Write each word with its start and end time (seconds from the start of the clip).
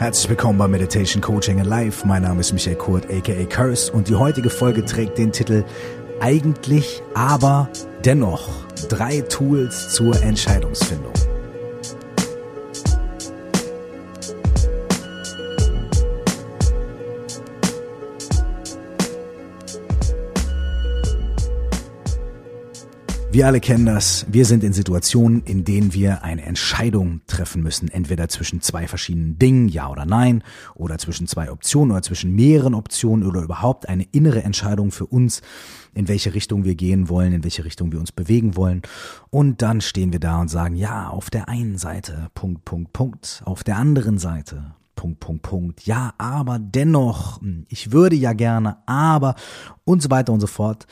Herzlich 0.00 0.30
willkommen 0.30 0.58
bei 0.58 0.66
Meditation 0.66 1.20
Coaching 1.20 1.60
Alive. 1.60 2.06
Mein 2.06 2.22
Name 2.22 2.40
ist 2.40 2.54
Michael 2.54 2.76
Kurt, 2.76 3.04
aka 3.10 3.44
Curse, 3.44 3.92
und 3.92 4.08
die 4.08 4.14
heutige 4.14 4.48
Folge 4.48 4.82
trägt 4.82 5.18
den 5.18 5.30
Titel 5.30 5.62
Eigentlich, 6.20 7.02
aber 7.12 7.68
dennoch. 8.02 8.48
Drei 8.88 9.20
Tools 9.20 9.90
zur 9.90 10.18
Entscheidungsfindung. 10.22 11.12
Wir 23.32 23.46
alle 23.46 23.60
kennen 23.60 23.86
das. 23.86 24.26
Wir 24.28 24.44
sind 24.44 24.64
in 24.64 24.72
Situationen, 24.72 25.44
in 25.44 25.64
denen 25.64 25.94
wir 25.94 26.24
eine 26.24 26.42
Entscheidung 26.42 27.20
treffen 27.28 27.62
müssen. 27.62 27.88
Entweder 27.88 28.28
zwischen 28.28 28.60
zwei 28.60 28.88
verschiedenen 28.88 29.38
Dingen, 29.38 29.68
ja 29.68 29.88
oder 29.88 30.04
nein, 30.04 30.42
oder 30.74 30.98
zwischen 30.98 31.28
zwei 31.28 31.52
Optionen 31.52 31.92
oder 31.92 32.02
zwischen 32.02 32.34
mehreren 32.34 32.74
Optionen 32.74 33.24
oder 33.24 33.42
überhaupt 33.42 33.88
eine 33.88 34.02
innere 34.10 34.42
Entscheidung 34.42 34.90
für 34.90 35.06
uns, 35.06 35.42
in 35.94 36.08
welche 36.08 36.34
Richtung 36.34 36.64
wir 36.64 36.74
gehen 36.74 37.08
wollen, 37.08 37.32
in 37.32 37.44
welche 37.44 37.64
Richtung 37.64 37.92
wir 37.92 38.00
uns 38.00 38.10
bewegen 38.10 38.56
wollen. 38.56 38.82
Und 39.30 39.62
dann 39.62 39.80
stehen 39.80 40.12
wir 40.12 40.18
da 40.18 40.40
und 40.40 40.48
sagen, 40.48 40.74
ja, 40.74 41.08
auf 41.08 41.30
der 41.30 41.48
einen 41.48 41.78
Seite, 41.78 42.30
Punkt, 42.34 42.64
Punkt, 42.64 42.92
Punkt, 42.92 43.42
auf 43.44 43.62
der 43.62 43.76
anderen 43.76 44.18
Seite, 44.18 44.74
Punkt, 44.96 45.20
Punkt, 45.20 45.42
Punkt. 45.42 45.86
Ja, 45.86 46.14
aber 46.18 46.58
dennoch, 46.58 47.40
ich 47.68 47.92
würde 47.92 48.16
ja 48.16 48.32
gerne, 48.32 48.78
aber 48.86 49.36
und 49.84 50.02
so 50.02 50.10
weiter 50.10 50.32
und 50.32 50.40
so 50.40 50.48
fort 50.48 50.88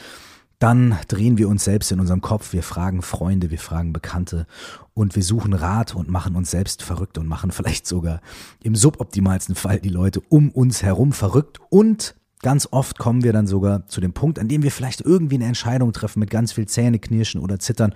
dann 0.59 0.99
drehen 1.07 1.39
wir 1.39 1.49
uns 1.49 1.65
selbst 1.65 1.93
in 1.93 2.01
unserem 2.01 2.21
Kopf, 2.21 2.53
wir 2.53 2.63
fragen 2.63 3.03
Freunde, 3.03 3.51
wir 3.51 3.59
fragen 3.59 3.93
Bekannte 3.93 4.47
und 4.93 5.15
wir 5.15 5.23
suchen 5.23 5.53
Rat 5.53 5.95
und 5.95 6.09
machen 6.09 6.35
uns 6.35 6.51
selbst 6.51 6.83
verrückt 6.83 7.19
und 7.19 7.29
machen 7.29 7.53
vielleicht 7.53 7.87
sogar 7.87 8.21
im 8.63 8.75
suboptimalsten 8.75 9.55
Fall 9.55 9.81
die 9.81 9.89
Leute 9.89 10.21
um 10.29 10.51
uns 10.51 10.83
herum 10.83 11.13
verrückt 11.13 11.61
und 11.71 12.15
Ganz 12.41 12.69
oft 12.71 12.99
kommen 12.99 13.25
wir 13.25 13.33
dann 13.33 13.49
sogar 13.49 13.89
zu 13.89 14.01
dem 14.01 14.13
Punkt, 14.13 14.39
an 14.39 14.47
dem 14.47 14.63
wir 14.63 14.71
vielleicht 14.71 15.01
irgendwie 15.01 15.35
eine 15.35 15.47
Entscheidung 15.47 15.93
treffen 15.93 16.21
mit 16.21 16.31
ganz 16.31 16.53
viel 16.53 16.67
Zähneknirschen 16.67 17.41
oder 17.41 17.59
Zittern 17.59 17.95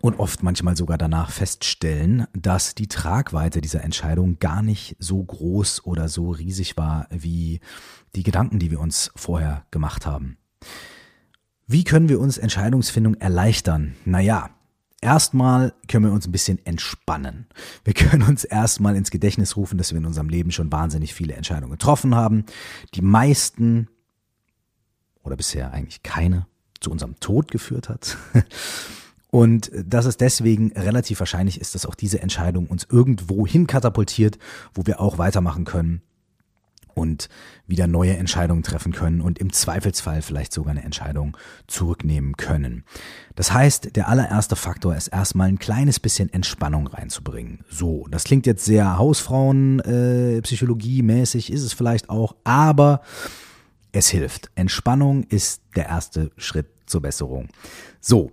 und 0.00 0.18
oft 0.18 0.42
manchmal 0.42 0.76
sogar 0.76 0.98
danach 0.98 1.30
feststellen, 1.30 2.26
dass 2.32 2.74
die 2.74 2.88
Tragweite 2.88 3.60
dieser 3.60 3.84
Entscheidung 3.84 4.40
gar 4.40 4.62
nicht 4.62 4.96
so 4.98 5.22
groß 5.22 5.86
oder 5.86 6.08
so 6.08 6.32
riesig 6.32 6.76
war 6.76 7.06
wie 7.10 7.60
die 8.16 8.24
Gedanken, 8.24 8.58
die 8.58 8.72
wir 8.72 8.80
uns 8.80 9.12
vorher 9.14 9.64
gemacht 9.70 10.04
haben. 10.04 10.38
Wie 11.72 11.84
können 11.84 12.10
wir 12.10 12.20
uns 12.20 12.36
Entscheidungsfindung 12.36 13.14
erleichtern? 13.14 13.94
Naja, 14.04 14.50
erstmal 15.00 15.72
können 15.88 16.04
wir 16.04 16.12
uns 16.12 16.28
ein 16.28 16.32
bisschen 16.32 16.58
entspannen. 16.66 17.46
Wir 17.82 17.94
können 17.94 18.24
uns 18.24 18.44
erstmal 18.44 18.94
ins 18.94 19.10
Gedächtnis 19.10 19.56
rufen, 19.56 19.78
dass 19.78 19.90
wir 19.90 19.96
in 19.96 20.04
unserem 20.04 20.28
Leben 20.28 20.52
schon 20.52 20.70
wahnsinnig 20.70 21.14
viele 21.14 21.32
Entscheidungen 21.32 21.70
getroffen 21.70 22.14
haben. 22.14 22.44
Die 22.94 23.00
meisten 23.00 23.88
oder 25.22 25.34
bisher 25.34 25.72
eigentlich 25.72 26.02
keine 26.02 26.46
zu 26.78 26.90
unserem 26.90 27.18
Tod 27.20 27.50
geführt 27.50 27.88
hat. 27.88 28.18
Und 29.30 29.70
dass 29.74 30.04
es 30.04 30.18
deswegen 30.18 30.72
relativ 30.72 31.20
wahrscheinlich 31.20 31.58
ist, 31.58 31.74
dass 31.74 31.86
auch 31.86 31.94
diese 31.94 32.20
Entscheidung 32.20 32.66
uns 32.66 32.86
irgendwo 32.90 33.46
hin 33.46 33.66
katapultiert, 33.66 34.38
wo 34.74 34.84
wir 34.84 35.00
auch 35.00 35.16
weitermachen 35.16 35.64
können 35.64 36.02
und 36.94 37.28
wieder 37.66 37.86
neue 37.86 38.16
Entscheidungen 38.16 38.62
treffen 38.62 38.92
können 38.92 39.20
und 39.20 39.38
im 39.38 39.52
Zweifelsfall 39.52 40.22
vielleicht 40.22 40.52
sogar 40.52 40.72
eine 40.72 40.82
Entscheidung 40.82 41.36
zurücknehmen 41.66 42.36
können. 42.36 42.84
Das 43.34 43.52
heißt, 43.52 43.96
der 43.96 44.08
allererste 44.08 44.56
Faktor 44.56 44.94
ist 44.94 45.08
erstmal 45.08 45.48
ein 45.48 45.58
kleines 45.58 46.00
bisschen 46.00 46.32
Entspannung 46.32 46.86
reinzubringen. 46.86 47.64
So, 47.70 48.06
das 48.10 48.24
klingt 48.24 48.46
jetzt 48.46 48.64
sehr 48.64 48.98
Hausfrauen 48.98 49.80
äh, 49.80 50.40
ist 51.52 51.62
es 51.62 51.72
vielleicht 51.72 52.10
auch, 52.10 52.36
aber 52.44 53.02
es 53.92 54.08
hilft. 54.08 54.50
Entspannung 54.54 55.24
ist 55.24 55.62
der 55.76 55.86
erste 55.86 56.30
Schritt 56.36 56.66
zur 56.86 57.02
Besserung. 57.02 57.48
So, 58.00 58.32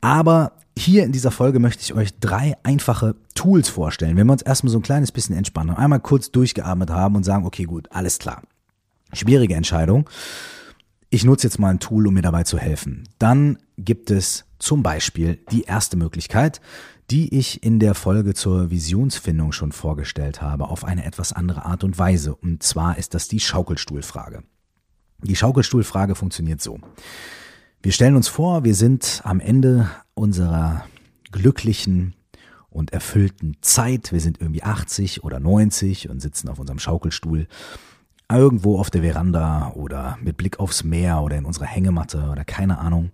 aber 0.00 0.52
hier 0.76 1.04
in 1.04 1.12
dieser 1.12 1.30
Folge 1.30 1.60
möchte 1.60 1.82
ich 1.82 1.94
euch 1.94 2.18
drei 2.18 2.56
einfache 2.62 3.14
Tools 3.34 3.68
vorstellen. 3.68 4.16
Wenn 4.16 4.26
wir 4.26 4.32
uns 4.32 4.42
erstmal 4.42 4.72
so 4.72 4.78
ein 4.78 4.82
kleines 4.82 5.12
bisschen 5.12 5.36
entspannen, 5.36 5.76
einmal 5.76 6.00
kurz 6.00 6.30
durchgeatmet 6.30 6.90
haben 6.90 7.16
und 7.16 7.24
sagen, 7.24 7.46
okay, 7.46 7.64
gut, 7.64 7.88
alles 7.92 8.18
klar. 8.18 8.42
Schwierige 9.12 9.54
Entscheidung. 9.54 10.08
Ich 11.10 11.24
nutze 11.24 11.46
jetzt 11.46 11.60
mal 11.60 11.70
ein 11.70 11.78
Tool, 11.78 12.08
um 12.08 12.14
mir 12.14 12.22
dabei 12.22 12.42
zu 12.42 12.58
helfen. 12.58 13.08
Dann 13.18 13.58
gibt 13.78 14.10
es 14.10 14.46
zum 14.58 14.82
Beispiel 14.82 15.38
die 15.52 15.62
erste 15.62 15.96
Möglichkeit, 15.96 16.60
die 17.10 17.38
ich 17.38 17.62
in 17.62 17.78
der 17.78 17.94
Folge 17.94 18.34
zur 18.34 18.70
Visionsfindung 18.70 19.52
schon 19.52 19.72
vorgestellt 19.72 20.42
habe, 20.42 20.68
auf 20.68 20.84
eine 20.84 21.04
etwas 21.04 21.32
andere 21.32 21.64
Art 21.64 21.84
und 21.84 21.98
Weise. 21.98 22.34
Und 22.34 22.62
zwar 22.62 22.98
ist 22.98 23.14
das 23.14 23.28
die 23.28 23.40
Schaukelstuhlfrage. 23.40 24.42
Die 25.22 25.36
Schaukelstuhlfrage 25.36 26.14
funktioniert 26.14 26.60
so. 26.60 26.80
Wir 27.84 27.92
stellen 27.92 28.16
uns 28.16 28.28
vor, 28.28 28.64
wir 28.64 28.74
sind 28.74 29.20
am 29.24 29.40
Ende 29.40 29.90
unserer 30.14 30.86
glücklichen 31.32 32.14
und 32.70 32.94
erfüllten 32.94 33.58
Zeit. 33.60 34.10
Wir 34.10 34.20
sind 34.20 34.40
irgendwie 34.40 34.62
80 34.62 35.22
oder 35.22 35.38
90 35.38 36.08
und 36.08 36.22
sitzen 36.22 36.48
auf 36.48 36.58
unserem 36.58 36.78
Schaukelstuhl 36.78 37.46
irgendwo 38.32 38.78
auf 38.78 38.88
der 38.88 39.02
Veranda 39.02 39.72
oder 39.74 40.16
mit 40.22 40.38
Blick 40.38 40.60
aufs 40.60 40.82
Meer 40.82 41.20
oder 41.20 41.36
in 41.36 41.44
unserer 41.44 41.66
Hängematte 41.66 42.30
oder 42.32 42.46
keine 42.46 42.78
Ahnung. 42.78 43.10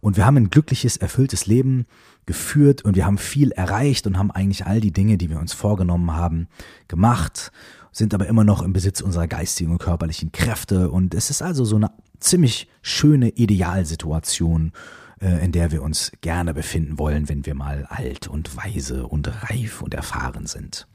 Und 0.00 0.16
wir 0.16 0.26
haben 0.26 0.36
ein 0.36 0.50
glückliches, 0.50 0.96
erfülltes 0.96 1.46
Leben 1.46 1.86
geführt 2.26 2.82
und 2.82 2.96
wir 2.96 3.06
haben 3.06 3.18
viel 3.18 3.52
erreicht 3.52 4.08
und 4.08 4.18
haben 4.18 4.32
eigentlich 4.32 4.66
all 4.66 4.80
die 4.80 4.90
Dinge, 4.90 5.16
die 5.16 5.30
wir 5.30 5.38
uns 5.38 5.52
vorgenommen 5.52 6.12
haben, 6.12 6.48
gemacht, 6.88 7.52
sind 7.92 8.14
aber 8.14 8.26
immer 8.26 8.42
noch 8.42 8.62
im 8.62 8.72
Besitz 8.72 9.00
unserer 9.00 9.28
geistigen 9.28 9.70
und 9.70 9.78
körperlichen 9.78 10.32
Kräfte. 10.32 10.90
Und 10.90 11.14
es 11.14 11.30
ist 11.30 11.40
also 11.40 11.64
so 11.64 11.76
eine 11.76 11.92
ziemlich 12.22 12.68
schöne 12.82 13.30
Idealsituation, 13.30 14.72
äh, 15.20 15.44
in 15.44 15.52
der 15.52 15.70
wir 15.70 15.82
uns 15.82 16.12
gerne 16.20 16.54
befinden 16.54 16.98
wollen, 16.98 17.28
wenn 17.28 17.46
wir 17.46 17.54
mal 17.54 17.86
alt 17.86 18.28
und 18.28 18.56
weise 18.56 19.06
und 19.06 19.28
reif 19.50 19.82
und 19.82 19.94
erfahren 19.94 20.46
sind. 20.46 20.86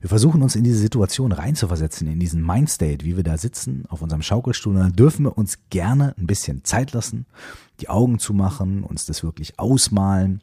Wir 0.00 0.08
versuchen 0.08 0.42
uns 0.42 0.54
in 0.54 0.62
diese 0.62 0.78
Situation 0.78 1.32
reinzuversetzen, 1.32 2.06
in 2.06 2.20
diesen 2.20 2.44
Mindstate, 2.44 3.04
wie 3.04 3.16
wir 3.16 3.24
da 3.24 3.36
sitzen 3.36 3.84
auf 3.88 4.00
unserem 4.00 4.22
Schaukelstuhl. 4.22 4.74
Und 4.74 4.80
dann 4.80 4.92
dürfen 4.92 5.24
wir 5.24 5.36
uns 5.36 5.58
gerne 5.70 6.14
ein 6.18 6.26
bisschen 6.26 6.64
Zeit 6.64 6.92
lassen, 6.92 7.26
die 7.80 7.88
Augen 7.88 8.20
zu 8.20 8.32
machen, 8.32 8.84
uns 8.84 9.06
das 9.06 9.24
wirklich 9.24 9.58
ausmalen 9.58 10.42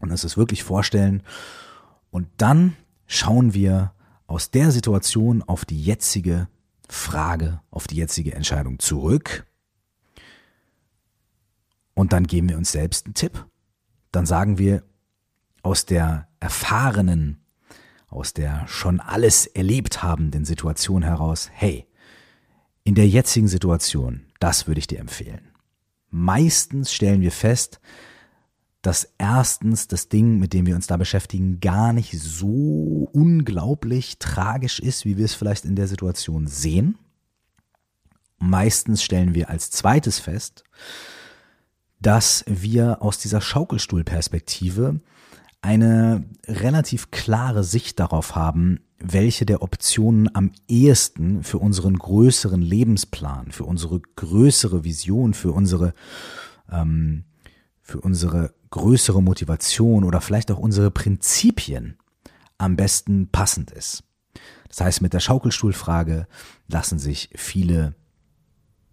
und 0.00 0.10
uns 0.10 0.22
das 0.22 0.36
wirklich 0.36 0.64
vorstellen. 0.64 1.22
Und 2.10 2.26
dann 2.38 2.74
schauen 3.06 3.54
wir 3.54 3.92
aus 4.26 4.50
der 4.50 4.72
Situation 4.72 5.42
auf 5.42 5.64
die 5.64 5.80
jetzige 5.80 6.48
Frage, 6.88 7.60
auf 7.70 7.86
die 7.86 7.96
jetzige 7.96 8.34
Entscheidung 8.34 8.78
zurück 8.80 9.46
und 11.98 12.12
dann 12.12 12.28
geben 12.28 12.48
wir 12.48 12.56
uns 12.56 12.70
selbst 12.70 13.06
einen 13.06 13.14
Tipp. 13.14 13.44
Dann 14.12 14.24
sagen 14.24 14.56
wir 14.56 14.84
aus 15.62 15.84
der 15.84 16.28
erfahrenen, 16.38 17.40
aus 18.06 18.32
der 18.32 18.68
schon 18.68 19.00
alles 19.00 19.46
erlebt 19.46 20.00
habenden 20.00 20.44
Situation 20.44 21.02
heraus, 21.02 21.50
hey, 21.52 21.88
in 22.84 22.94
der 22.94 23.08
jetzigen 23.08 23.48
Situation, 23.48 24.26
das 24.38 24.68
würde 24.68 24.78
ich 24.78 24.86
dir 24.86 25.00
empfehlen. 25.00 25.50
Meistens 26.08 26.92
stellen 26.92 27.20
wir 27.20 27.32
fest, 27.32 27.80
dass 28.80 29.12
erstens 29.18 29.88
das 29.88 30.08
Ding, 30.08 30.38
mit 30.38 30.52
dem 30.52 30.66
wir 30.66 30.76
uns 30.76 30.86
da 30.86 30.96
beschäftigen, 30.98 31.58
gar 31.58 31.92
nicht 31.92 32.16
so 32.16 33.10
unglaublich 33.12 34.20
tragisch 34.20 34.78
ist, 34.78 35.04
wie 35.04 35.16
wir 35.16 35.24
es 35.24 35.34
vielleicht 35.34 35.64
in 35.64 35.74
der 35.74 35.88
Situation 35.88 36.46
sehen. 36.46 36.96
Meistens 38.38 39.02
stellen 39.02 39.34
wir 39.34 39.50
als 39.50 39.72
zweites 39.72 40.20
fest, 40.20 40.62
dass 42.00 42.44
wir 42.46 43.02
aus 43.02 43.18
dieser 43.18 43.40
Schaukelstuhlperspektive 43.40 45.00
eine 45.60 46.24
relativ 46.46 47.10
klare 47.10 47.64
Sicht 47.64 47.98
darauf 47.98 48.36
haben, 48.36 48.80
welche 49.00 49.46
der 49.46 49.62
Optionen 49.62 50.34
am 50.34 50.52
ehesten 50.68 51.42
für 51.42 51.58
unseren 51.58 51.98
größeren 51.98 52.60
Lebensplan, 52.60 53.52
für 53.52 53.64
unsere 53.64 54.00
größere 54.16 54.84
Vision, 54.84 55.34
für 55.34 55.52
unsere, 55.52 55.94
ähm, 56.70 57.24
für 57.82 58.00
unsere 58.00 58.54
größere 58.70 59.22
Motivation 59.22 60.04
oder 60.04 60.20
vielleicht 60.20 60.50
auch 60.50 60.58
unsere 60.58 60.90
Prinzipien 60.90 61.96
am 62.58 62.76
besten 62.76 63.28
passend 63.28 63.70
ist. 63.70 64.04
Das 64.68 64.80
heißt, 64.80 65.00
mit 65.00 65.14
der 65.14 65.20
Schaukelstuhlfrage 65.20 66.26
lassen 66.66 66.98
sich 66.98 67.30
viele 67.34 67.94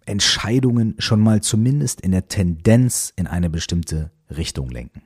Entscheidungen 0.06 0.96
schon 1.00 1.22
mal 1.22 1.42
zumindest 1.42 2.02
in 2.02 2.12
der 2.12 2.28
Tendenz 2.28 3.14
in 3.16 3.28
eine 3.28 3.50
bestimmte 3.50 4.12
Richtung 4.30 4.70
lenken. 4.70 5.02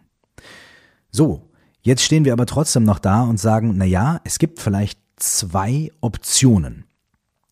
So, 1.12 1.50
jetzt 1.82 2.04
stehen 2.04 2.26
wir 2.26 2.34
aber 2.34 2.46
trotzdem 2.46 2.84
noch 2.84 3.00
da 3.00 3.24
und 3.24 3.40
sagen, 3.40 3.74
na 3.76 3.86
ja, 3.86 4.22
es 4.24 4.40
gibt 4.40 4.60
vielleicht 4.60 5.00
zwei 5.16 5.92
Optionen, 6.02 6.86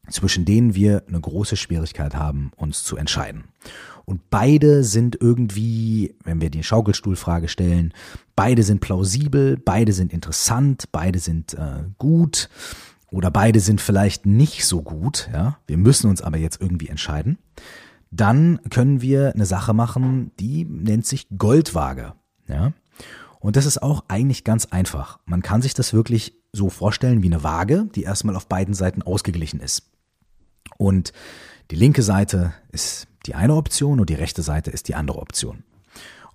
zwischen 0.10 0.46
denen 0.46 0.76
wir 0.76 1.04
eine 1.08 1.20
große 1.20 1.58
Schwierigkeit 1.58 2.16
haben, 2.16 2.52
uns 2.56 2.84
zu 2.84 2.98
entscheiden. 2.98 3.46
Und 4.06 4.30
beide 4.30 4.86
sind 4.86 5.18
irgendwie, 5.20 6.16
wenn 6.24 6.40
wir 6.40 6.50
die 6.50 6.64
Schaukelstuhlfrage 6.64 7.50
stellen, 7.50 7.94
beide 8.38 8.64
sind 8.64 8.80
plausibel, 8.80 9.58
beide 9.58 9.92
sind 9.92 10.14
interessant, 10.14 10.86
beide 10.94 11.20
sind 11.20 11.56
äh, 11.56 11.84
gut 11.98 12.50
oder 13.12 13.32
beide 13.32 13.60
sind 13.60 13.82
vielleicht 13.82 14.26
nicht 14.26 14.66
so 14.66 14.82
gut, 14.82 15.30
ja, 15.34 15.58
wir 15.68 15.78
müssen 15.78 16.10
uns 16.10 16.22
aber 16.22 16.38
jetzt 16.38 16.62
irgendwie 16.62 16.90
entscheiden, 16.90 17.38
dann 18.12 18.60
können 18.70 19.02
wir 19.02 19.34
eine 19.34 19.46
Sache 19.46 19.74
machen, 19.74 20.32
die 20.40 20.66
nennt 20.66 21.06
sich 21.06 21.28
Goldwaage, 21.38 22.14
ja. 22.48 22.74
Und 23.40 23.56
das 23.56 23.66
ist 23.66 23.84
auch 23.84 24.04
eigentlich 24.08 24.44
ganz 24.44 24.66
einfach. 24.66 25.20
Man 25.26 25.44
kann 25.44 25.62
sich 25.62 25.76
das 25.76 25.94
wirklich 25.94 26.34
so 26.52 26.70
vorstellen 26.70 27.22
wie 27.22 27.28
eine 27.28 27.44
Waage, 27.44 27.88
die 27.94 28.04
erstmal 28.04 28.36
auf 28.36 28.48
beiden 28.48 28.74
Seiten 28.74 29.04
ausgeglichen 29.04 29.60
ist. 29.60 29.92
Und 30.78 31.14
die 31.72 31.76
linke 31.76 32.02
Seite 32.02 32.54
ist 32.72 33.08
die 33.26 33.36
eine 33.36 33.56
Option 33.56 34.00
und 34.00 34.10
die 34.10 34.16
rechte 34.16 34.42
Seite 34.42 34.72
ist 34.72 34.88
die 34.88 34.96
andere 34.96 35.20
Option. 35.20 35.64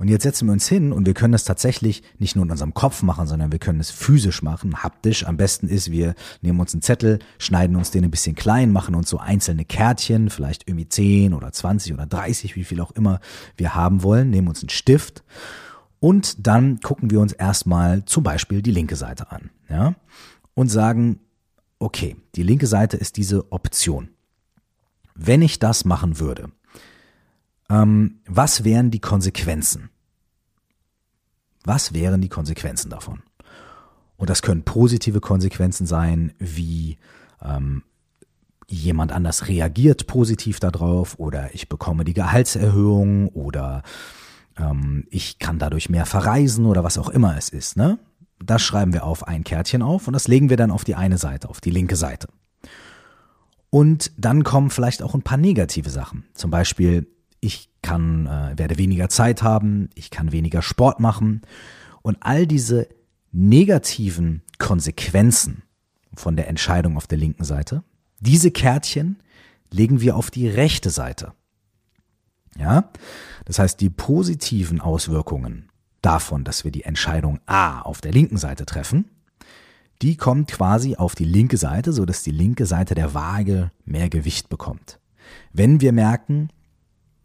Und 0.03 0.09
jetzt 0.09 0.25
setzen 0.25 0.49
wir 0.49 0.53
uns 0.53 0.67
hin 0.67 0.93
und 0.93 1.07
wir 1.07 1.15
können 1.15 1.31
das 1.31 1.45
tatsächlich 1.45 2.03
nicht 2.19 2.35
nur 2.35 2.45
in 2.45 2.51
unserem 2.51 2.75
Kopf 2.75 3.05
machen, 3.05 3.29
sondern 3.29 3.53
wir 3.53 3.61
können 3.61 3.79
es 3.79 3.93
physisch 3.93 4.43
machen, 4.43 4.83
haptisch. 4.83 5.25
Am 5.25 5.37
besten 5.37 5.69
ist, 5.69 5.93
wir 5.93 6.17
nehmen 6.41 6.59
uns 6.59 6.75
einen 6.75 6.83
Zettel, 6.83 7.21
schneiden 7.39 7.77
uns 7.77 7.93
den 7.93 8.03
ein 8.03 8.11
bisschen 8.11 8.35
klein, 8.35 8.73
machen 8.73 8.97
uns 8.97 9.09
so 9.09 9.19
einzelne 9.19 9.65
Kärtchen, 9.65 10.29
vielleicht 10.29 10.67
irgendwie 10.67 10.89
10 10.89 11.35
oder 11.35 11.53
20 11.53 11.95
oder 11.95 12.05
30, 12.05 12.57
wie 12.57 12.65
viel 12.65 12.81
auch 12.81 12.91
immer 12.91 13.21
wir 13.57 13.77
haben 13.77 14.03
wollen, 14.03 14.31
nehmen 14.31 14.49
uns 14.49 14.61
einen 14.63 14.71
Stift 14.71 15.23
und 16.01 16.49
dann 16.49 16.81
gucken 16.81 17.13
wir 17.13 17.21
uns 17.21 17.33
erstmal 17.33 18.05
zum 18.05 18.25
Beispiel 18.25 18.61
die 18.61 18.73
linke 18.73 18.97
Seite 18.97 19.31
an, 19.31 19.51
ja, 19.71 19.95
und 20.55 20.67
sagen, 20.67 21.21
okay, 21.79 22.17
die 22.35 22.43
linke 22.43 22.67
Seite 22.67 22.97
ist 22.97 23.19
diese 23.19 23.53
Option. 23.53 24.09
Wenn 25.15 25.43
ich 25.43 25.61
das 25.61 25.85
machen 25.85 26.19
würde, 26.19 26.51
ähm, 27.71 28.19
was 28.27 28.65
wären 28.65 28.91
die 28.91 28.99
Konsequenzen? 28.99 29.91
Was 31.65 31.95
wären 31.95 32.21
die 32.21 32.29
Konsequenzen 32.29 32.91
davon? 32.91 33.23
Und 34.17 34.31
das 34.31 34.43
können 34.43 34.63
positive 34.63 35.21
Konsequenzen 35.21 35.87
sein, 35.87 36.33
wie 36.39 36.99
ähm, 37.43 37.83
jemand 38.69 39.13
anders 39.13 39.49
reagiert 39.49 40.07
positiv 40.07 40.61
darauf 40.61 41.19
oder 41.19 41.55
ich 41.55 41.69
bekomme 41.69 42.05
die 42.05 42.15
Gehaltserhöhung 42.15 43.29
oder 43.29 43.83
ähm, 44.57 45.07
ich 45.11 45.39
kann 45.39 45.59
dadurch 45.59 45.89
mehr 45.89 46.07
verreisen 46.07 46.67
oder 46.67 46.85
was 46.85 46.99
auch 46.99 47.09
immer 47.09 47.37
es 47.37 47.49
ist. 47.49 47.77
Ne? 47.77 47.99
Das 48.45 48.63
schreiben 48.63 48.93
wir 48.93 49.05
auf 49.05 49.27
ein 49.27 49.45
Kärtchen 49.45 49.83
auf 49.83 50.07
und 50.07 50.15
das 50.15 50.29
legen 50.29 50.51
wir 50.51 50.57
dann 50.57 50.71
auf 50.71 50.85
die 50.85 50.95
eine 50.95 51.19
Seite, 51.19 51.49
auf 51.49 51.61
die 51.61 51.71
linke 51.71 51.97
Seite. 51.97 52.29
Und 53.71 54.13
dann 54.19 54.45
kommen 54.45 54.71
vielleicht 54.71 55.03
auch 55.03 55.15
ein 55.15 55.23
paar 55.23 55.39
negative 55.39 55.89
Sachen. 55.89 56.25
Zum 56.35 56.51
Beispiel, 56.51 57.07
ich 57.43 57.69
kann, 57.83 58.27
äh, 58.27 58.57
werde 58.57 58.79
weniger 58.79 59.09
Zeit 59.11 59.43
haben, 59.43 59.91
ich 59.95 60.11
kann 60.11 60.33
weniger 60.33 60.63
Sport 60.63 61.01
machen. 61.01 61.43
Und 62.01 62.17
all 62.21 62.47
diese 62.47 62.89
negativen 63.33 64.43
Konsequenzen 64.59 65.65
von 66.15 66.37
der 66.37 66.49
Entscheidung 66.49 66.97
auf 66.97 67.07
der 67.07 67.19
linken 67.19 67.45
Seite, 67.45 67.83
diese 68.21 68.53
Kärtchen 68.53 69.19
legen 69.71 70.01
wir 70.01 70.17
auf 70.17 70.31
die 70.31 70.49
rechte 70.49 70.91
Seite. 70.91 71.33
Ja? 72.57 72.91
Das 73.45 73.59
heißt, 73.59 73.81
die 73.81 73.91
positiven 73.91 74.81
Auswirkungen 74.81 75.69
davon, 76.01 76.45
dass 76.45 76.63
wir 76.63 76.71
die 76.71 76.85
Entscheidung 76.85 77.41
A 77.47 77.81
auf 77.81 78.01
der 78.01 78.13
linken 78.13 78.37
Seite 78.37 78.67
treffen, 78.67 79.07
die 80.01 80.17
kommt 80.17 80.49
quasi 80.51 80.95
auf 80.97 81.17
die 81.17 81.25
linke 81.25 81.57
Seite, 81.57 81.93
so 81.93 82.05
dass 82.05 82.23
die 82.23 82.31
linke 82.31 82.67
Seite 82.67 82.95
der 82.95 83.15
Waage 83.15 83.73
mehr 83.85 84.09
Gewicht 84.09 84.49
bekommt. 84.49 85.01
Wenn 85.53 85.81
wir 85.81 85.93
merken, 85.93 86.51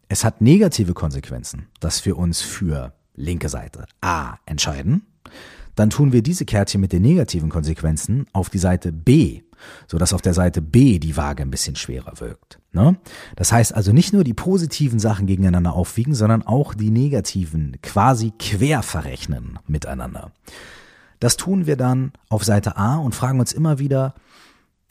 es 0.08 0.24
hat 0.24 0.40
negative 0.40 0.94
Konsequenzen, 0.94 1.68
dass 1.80 2.04
wir 2.06 2.16
uns 2.16 2.40
für 2.40 2.94
linke 3.14 3.48
Seite 3.48 3.86
A 4.00 4.36
entscheiden, 4.46 5.06
dann 5.74 5.90
tun 5.90 6.12
wir 6.12 6.22
diese 6.22 6.44
Kärtchen 6.44 6.80
mit 6.80 6.92
den 6.92 7.02
negativen 7.02 7.50
Konsequenzen 7.50 8.26
auf 8.32 8.50
die 8.50 8.58
Seite 8.58 8.90
B, 8.90 9.42
so 9.86 9.98
dass 9.98 10.12
auf 10.12 10.22
der 10.22 10.34
Seite 10.34 10.60
B 10.62 10.98
die 10.98 11.16
Waage 11.16 11.42
ein 11.42 11.50
bisschen 11.50 11.76
schwerer 11.76 12.18
wirkt. 12.20 12.58
Ne? 12.72 12.96
Das 13.36 13.52
heißt 13.52 13.74
also 13.74 13.92
nicht 13.92 14.12
nur 14.12 14.24
die 14.24 14.34
positiven 14.34 14.98
Sachen 14.98 15.26
gegeneinander 15.26 15.74
aufwiegen, 15.74 16.14
sondern 16.14 16.42
auch 16.42 16.74
die 16.74 16.90
negativen 16.90 17.76
quasi 17.82 18.32
quer 18.38 18.82
verrechnen 18.82 19.58
miteinander. 19.66 20.32
Das 21.20 21.36
tun 21.36 21.66
wir 21.66 21.76
dann 21.76 22.12
auf 22.28 22.44
Seite 22.44 22.76
A 22.76 22.96
und 22.96 23.14
fragen 23.14 23.40
uns 23.40 23.52
immer 23.52 23.78
wieder, 23.78 24.14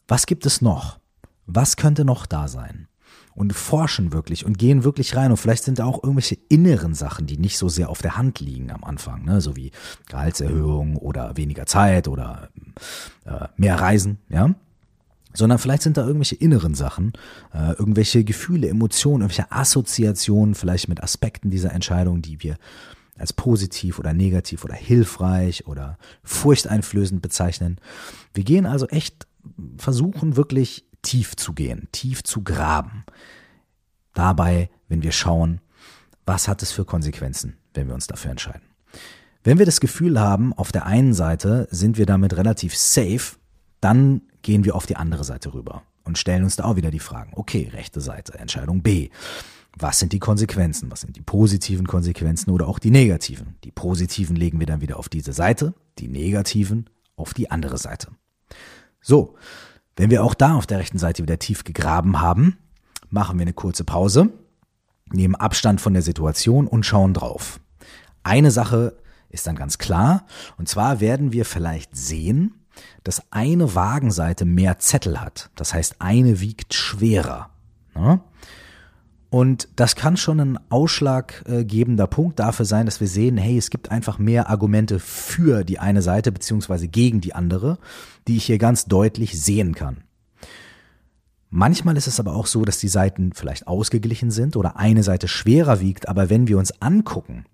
was 0.07 0.25
gibt 0.25 0.45
es 0.45 0.61
noch? 0.61 0.99
Was 1.45 1.75
könnte 1.75 2.05
noch 2.05 2.25
da 2.25 2.47
sein? 2.47 2.87
Und 3.37 3.53
forschen 3.53 4.13
wirklich 4.13 4.47
und 4.47 4.57
gehen 4.57 4.83
wirklich 4.83 5.15
rein. 5.15 5.29
Und 5.29 5.37
vielleicht 5.37 5.63
sind 5.63 5.77
da 5.77 5.85
auch 5.85 6.01
irgendwelche 6.01 6.39
inneren 6.49 6.95
Sachen, 6.95 7.27
die 7.27 7.37
nicht 7.37 7.59
so 7.59 7.69
sehr 7.69 7.89
auf 7.89 8.01
der 8.01 8.17
Hand 8.17 8.39
liegen 8.39 8.71
am 8.71 8.83
Anfang, 8.83 9.25
ne? 9.25 9.41
so 9.41 9.55
wie 9.55 9.69
Gehaltserhöhung 10.07 10.97
oder 10.97 11.37
weniger 11.37 11.67
Zeit 11.67 12.07
oder 12.07 12.49
äh, 13.25 13.47
mehr 13.55 13.79
Reisen, 13.79 14.17
ja 14.29 14.55
sondern 15.33 15.59
vielleicht 15.59 15.83
sind 15.83 15.97
da 15.97 16.01
irgendwelche 16.01 16.33
inneren 16.33 16.73
Sachen, 16.73 17.13
äh, 17.53 17.73
irgendwelche 17.73 18.23
Gefühle, 18.23 18.69
Emotionen, 18.69 19.21
irgendwelche 19.21 19.51
Assoziationen 19.51 20.55
vielleicht 20.55 20.89
mit 20.89 21.03
Aspekten 21.03 21.51
dieser 21.51 21.73
Entscheidung, 21.73 22.23
die 22.23 22.41
wir 22.41 22.57
als 23.19 23.33
positiv 23.33 23.99
oder 23.99 24.13
negativ 24.13 24.65
oder 24.65 24.73
hilfreich 24.73 25.67
oder 25.67 25.99
furchteinflößend 26.23 27.21
bezeichnen. 27.21 27.79
Wir 28.33 28.43
gehen 28.43 28.65
also 28.65 28.87
echt, 28.87 29.27
versuchen 29.77 30.37
wirklich 30.37 30.86
tief 31.01 31.35
zu 31.35 31.53
gehen, 31.53 31.87
tief 31.91 32.23
zu 32.23 32.43
graben. 32.43 33.05
Dabei, 34.13 34.69
wenn 34.87 35.03
wir 35.03 35.11
schauen, 35.11 35.61
was 36.25 36.47
hat 36.47 36.61
es 36.61 36.71
für 36.71 36.85
Konsequenzen, 36.85 37.57
wenn 37.73 37.87
wir 37.87 37.93
uns 37.93 38.07
dafür 38.07 38.31
entscheiden. 38.31 38.67
Wenn 39.43 39.59
wir 39.59 39.65
das 39.65 39.79
Gefühl 39.79 40.19
haben, 40.19 40.53
auf 40.53 40.71
der 40.71 40.85
einen 40.85 41.13
Seite 41.13 41.67
sind 41.71 41.97
wir 41.97 42.05
damit 42.05 42.35
relativ 42.35 42.75
safe, 42.75 43.37
dann 43.79 44.21
gehen 44.41 44.65
wir 44.65 44.75
auf 44.75 44.85
die 44.85 44.97
andere 44.97 45.23
Seite 45.23 45.53
rüber 45.53 45.83
und 46.03 46.17
stellen 46.17 46.43
uns 46.43 46.55
da 46.55 46.65
auch 46.65 46.75
wieder 46.75 46.91
die 46.91 46.99
Fragen. 46.99 47.31
Okay, 47.35 47.69
rechte 47.71 48.01
Seite, 48.01 48.37
Entscheidung 48.39 48.81
B 48.81 49.09
was 49.79 49.99
sind 49.99 50.13
die 50.13 50.19
Konsequenzen, 50.19 50.89
was 50.91 51.01
sind 51.01 51.15
die 51.15 51.21
positiven 51.21 51.87
Konsequenzen 51.87 52.51
oder 52.51 52.67
auch 52.67 52.79
die 52.79 52.91
negativen. 52.91 53.55
Die 53.63 53.71
positiven 53.71 54.35
legen 54.35 54.59
wir 54.59 54.65
dann 54.65 54.81
wieder 54.81 54.97
auf 54.97 55.09
diese 55.09 55.33
Seite, 55.33 55.73
die 55.99 56.07
negativen 56.07 56.89
auf 57.15 57.33
die 57.33 57.51
andere 57.51 57.77
Seite. 57.77 58.09
So, 59.01 59.35
wenn 59.97 60.11
wir 60.11 60.23
auch 60.23 60.33
da 60.33 60.55
auf 60.55 60.67
der 60.67 60.79
rechten 60.79 60.99
Seite 60.99 61.23
wieder 61.23 61.39
tief 61.39 61.63
gegraben 61.63 62.21
haben, 62.21 62.57
machen 63.09 63.37
wir 63.37 63.43
eine 63.43 63.53
kurze 63.53 63.83
Pause, 63.83 64.29
nehmen 65.11 65.35
Abstand 65.35 65.81
von 65.81 65.93
der 65.93 66.03
Situation 66.03 66.67
und 66.67 66.85
schauen 66.85 67.13
drauf. 67.13 67.59
Eine 68.23 68.51
Sache 68.51 68.97
ist 69.29 69.47
dann 69.47 69.55
ganz 69.55 69.77
klar, 69.77 70.25
und 70.57 70.69
zwar 70.69 70.99
werden 70.99 71.33
wir 71.33 71.45
vielleicht 71.45 71.95
sehen, 71.95 72.53
dass 73.03 73.31
eine 73.31 73.73
Wagenseite 73.75 74.45
mehr 74.45 74.77
Zettel 74.79 75.19
hat. 75.19 75.49
Das 75.55 75.73
heißt, 75.73 75.95
eine 75.99 76.39
wiegt 76.39 76.73
schwerer. 76.73 77.49
Und 79.29 79.67
das 79.75 79.95
kann 79.95 80.15
schon 80.15 80.39
ein 80.39 80.59
ausschlaggebender 80.69 82.07
Punkt 82.07 82.39
dafür 82.39 82.65
sein, 82.65 82.85
dass 82.85 83.01
wir 83.01 83.07
sehen, 83.07 83.37
hey, 83.37 83.57
es 83.57 83.69
gibt 83.69 83.91
einfach 83.91 84.19
mehr 84.19 84.49
Argumente 84.49 84.99
für 84.99 85.65
die 85.65 85.79
eine 85.79 86.01
Seite 86.01 86.31
beziehungsweise 86.31 86.87
gegen 86.87 87.19
die 87.19 87.35
andere, 87.35 87.77
die 88.27 88.37
ich 88.37 88.45
hier 88.45 88.57
ganz 88.57 88.85
deutlich 88.85 89.39
sehen 89.39 89.75
kann. 89.75 90.03
Manchmal 91.49 91.97
ist 91.97 92.07
es 92.07 92.19
aber 92.19 92.35
auch 92.35 92.45
so, 92.45 92.63
dass 92.65 92.79
die 92.79 92.87
Seiten 92.87 93.33
vielleicht 93.33 93.67
ausgeglichen 93.67 94.31
sind 94.31 94.55
oder 94.55 94.77
eine 94.77 95.03
Seite 95.03 95.27
schwerer 95.27 95.79
wiegt, 95.79 96.07
aber 96.07 96.29
wenn 96.29 96.47
wir 96.47 96.57
uns 96.57 96.81
angucken, 96.81 97.45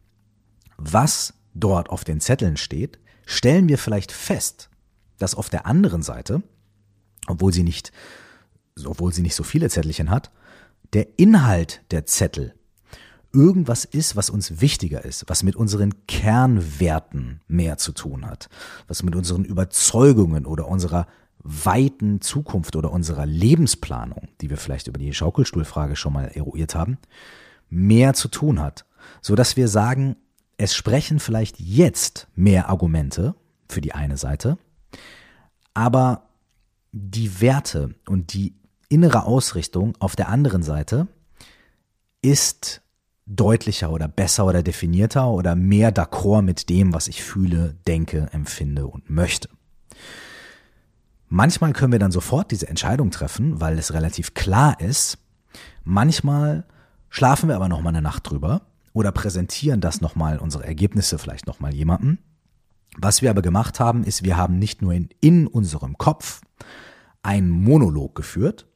was 0.77 1.33
dort 1.53 1.89
auf 1.89 2.03
den 2.03 2.19
Zetteln 2.19 2.57
steht, 2.57 2.99
stellen 3.25 3.67
wir 3.67 3.77
vielleicht 3.77 4.11
fest, 4.11 4.69
dass 5.17 5.35
auf 5.35 5.49
der 5.49 5.65
anderen 5.65 6.01
Seite, 6.01 6.41
obwohl 7.27 7.53
sie 7.53 7.63
nicht, 7.63 7.91
obwohl 8.83 9.13
sie 9.13 9.21
nicht 9.21 9.35
so 9.35 9.43
viele 9.43 9.69
Zettelchen 9.69 10.09
hat, 10.09 10.31
der 10.93 11.19
Inhalt 11.19 11.81
der 11.91 12.05
Zettel. 12.05 12.53
Irgendwas 13.31 13.83
ist, 13.83 14.15
was 14.15 14.29
uns 14.29 14.61
wichtiger 14.61 15.03
ist, 15.03 15.25
was 15.27 15.41
mit 15.41 15.55
unseren 15.55 16.05
Kernwerten 16.07 17.41
mehr 17.47 17.77
zu 17.77 17.91
tun 17.91 18.27
hat, 18.27 18.47
was 18.87 19.01
mit 19.01 19.15
unseren 19.15 19.43
Überzeugungen 19.43 20.45
oder 20.45 20.67
unserer 20.67 21.07
weiten 21.39 22.21
Zukunft 22.21 22.75
oder 22.75 22.91
unserer 22.91 23.25
Lebensplanung, 23.25 24.29
die 24.39 24.49
wir 24.49 24.57
vielleicht 24.57 24.87
über 24.87 24.99
die 24.99 25.13
Schaukelstuhlfrage 25.13 25.95
schon 25.95 26.13
mal 26.13 26.25
eruiert 26.25 26.75
haben, 26.75 26.99
mehr 27.69 28.13
zu 28.13 28.27
tun 28.27 28.61
hat, 28.61 28.85
so 29.21 29.35
dass 29.35 29.57
wir 29.57 29.67
sagen, 29.67 30.15
es 30.57 30.75
sprechen 30.75 31.19
vielleicht 31.19 31.59
jetzt 31.59 32.27
mehr 32.35 32.69
Argumente 32.69 33.35
für 33.67 33.81
die 33.81 33.93
eine 33.93 34.17
Seite, 34.17 34.57
aber 35.73 36.29
die 36.91 37.41
Werte 37.41 37.95
und 38.07 38.33
die 38.33 38.53
innere 38.93 39.25
Ausrichtung 39.25 39.95
auf 39.99 40.15
der 40.15 40.29
anderen 40.29 40.63
Seite 40.63 41.07
ist 42.21 42.81
deutlicher 43.25 43.91
oder 43.91 44.07
besser 44.07 44.45
oder 44.45 44.63
definierter 44.63 45.29
oder 45.29 45.55
mehr 45.55 45.93
d'accord 45.93 46.41
mit 46.41 46.69
dem, 46.69 46.93
was 46.93 47.07
ich 47.07 47.23
fühle, 47.23 47.75
denke, 47.87 48.29
empfinde 48.31 48.87
und 48.87 49.09
möchte. 49.09 49.49
Manchmal 51.29 51.73
können 51.73 51.91
wir 51.91 51.99
dann 51.99 52.11
sofort 52.11 52.51
diese 52.51 52.67
Entscheidung 52.67 53.09
treffen, 53.09 53.59
weil 53.59 53.79
es 53.79 53.93
relativ 53.93 54.33
klar 54.33 54.79
ist. 54.79 55.17
Manchmal 55.83 56.65
schlafen 57.09 57.49
wir 57.49 57.55
aber 57.55 57.69
noch 57.69 57.81
mal 57.81 57.89
eine 57.89 58.01
Nacht 58.01 58.29
drüber 58.29 58.61
oder 58.93 59.11
präsentieren 59.11 59.81
das 59.81 60.01
noch 60.01 60.15
mal 60.15 60.37
unsere 60.37 60.65
Ergebnisse 60.65 61.17
vielleicht 61.17 61.47
noch 61.47 61.59
mal 61.59 61.73
jemandem 61.73 62.19
Was 62.97 63.23
wir 63.23 63.31
aber 63.31 63.41
gemacht 63.41 63.79
haben, 63.79 64.03
ist, 64.03 64.23
wir 64.23 64.37
haben 64.37 64.59
nicht 64.59 64.81
nur 64.83 64.93
in, 64.93 65.09
in 65.19 65.47
unserem 65.47 65.97
Kopf 65.97 66.41
einen 67.23 67.49
Monolog 67.49 68.13
geführt, 68.13 68.67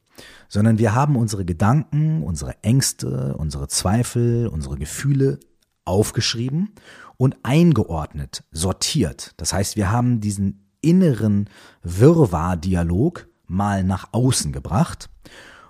sondern 0.47 0.77
wir 0.77 0.95
haben 0.95 1.15
unsere 1.15 1.45
Gedanken, 1.45 2.24
unsere 2.24 2.63
Ängste, 2.63 3.36
unsere 3.38 3.67
Zweifel, 3.67 4.47
unsere 4.47 4.77
Gefühle 4.77 5.39
aufgeschrieben 5.86 6.74
und 7.17 7.38
eingeordnet, 7.43 8.43
sortiert. 8.51 9.33
Das 9.38 9.53
heißt, 9.53 9.75
wir 9.75 9.91
haben 9.91 10.19
diesen 10.21 10.69
inneren 10.81 11.50
Wirrwarr-Dialog 11.83 13.27
mal 13.47 13.83
nach 13.83 14.09
außen 14.12 14.51
gebracht 14.51 15.09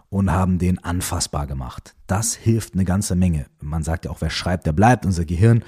und 0.09 0.31
haben 0.31 0.57
den 0.57 0.83
anfassbar 0.83 1.47
gemacht. 1.47 1.95
Das 2.07 2.33
hilft 2.33 2.73
eine 2.73 2.85
ganze 2.85 3.15
Menge. 3.15 3.47
Man 3.61 3.83
sagt 3.83 4.05
ja 4.05 4.11
auch, 4.11 4.21
wer 4.21 4.29
schreibt, 4.29 4.65
der 4.65 4.71
bleibt. 4.71 5.05
Unser 5.05 5.25
Gehirn 5.25 5.63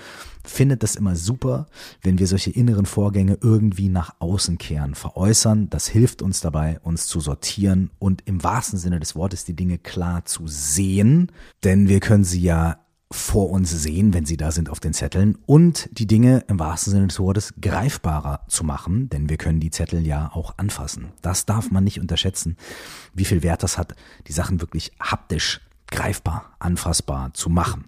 findet 0.46 0.84
das 0.84 0.96
immer 0.96 1.16
super, 1.16 1.68
wenn 2.02 2.20
wir 2.20 2.28
solche 2.28 2.52
inneren 2.52 2.86
Vorgänge 2.86 3.38
irgendwie 3.42 3.90
nach 3.90 4.16
außen 4.20 4.58
kehren, 4.58 4.96
veräußern. 4.96 5.70
Das 5.70 5.88
hilft 5.88 6.22
uns 6.22 6.40
dabei, 6.40 6.80
uns 6.84 7.08
zu 7.08 7.20
sortieren 7.20 7.92
und 8.00 8.22
im 8.26 8.44
wahrsten 8.44 8.80
Sinne 8.80 9.00
des 9.00 9.16
Wortes 9.16 9.44
die 9.44 9.56
Dinge 9.56 9.78
klar 9.78 10.26
zu 10.26 10.48
sehen, 10.48 11.32
denn 11.64 11.90
wir 11.90 12.00
können 12.00 12.24
sie 12.24 12.42
ja 12.42 12.80
vor 13.12 13.50
uns 13.50 13.72
sehen, 13.72 14.14
wenn 14.14 14.26
sie 14.26 14.38
da 14.38 14.52
sind 14.52 14.70
auf 14.70 14.80
den 14.80 14.94
Zetteln 14.94 15.38
und 15.48 15.90
die 15.92 16.06
Dinge 16.06 16.44
im 16.48 16.60
wahrsten 16.60 16.92
Sinne 16.92 17.08
des 17.08 17.20
Wortes 17.20 17.56
greifbarer 17.60 18.42
zu 18.48 18.64
machen, 18.64 19.10
denn 19.10 19.30
wir 19.30 19.38
können 19.38 19.60
die 19.60 19.72
Zettel 19.72 20.06
ja 20.06 20.30
auch 20.34 20.54
anfassen. 20.58 21.12
Das 21.22 21.46
darf 21.46 21.72
man 21.72 21.84
nicht 21.84 22.00
unterschätzen, 22.00 22.56
wie 23.16 23.26
viel 23.26 23.42
Wert 23.42 23.64
das 23.64 23.80
hat, 23.80 23.96
die 24.28 24.32
Sachen 24.32 24.62
wirklich 24.62 24.92
haptisch 25.00 25.62
greifbar, 25.88 26.56
anfassbar 26.60 27.34
zu 27.34 27.50
machen. 27.50 27.86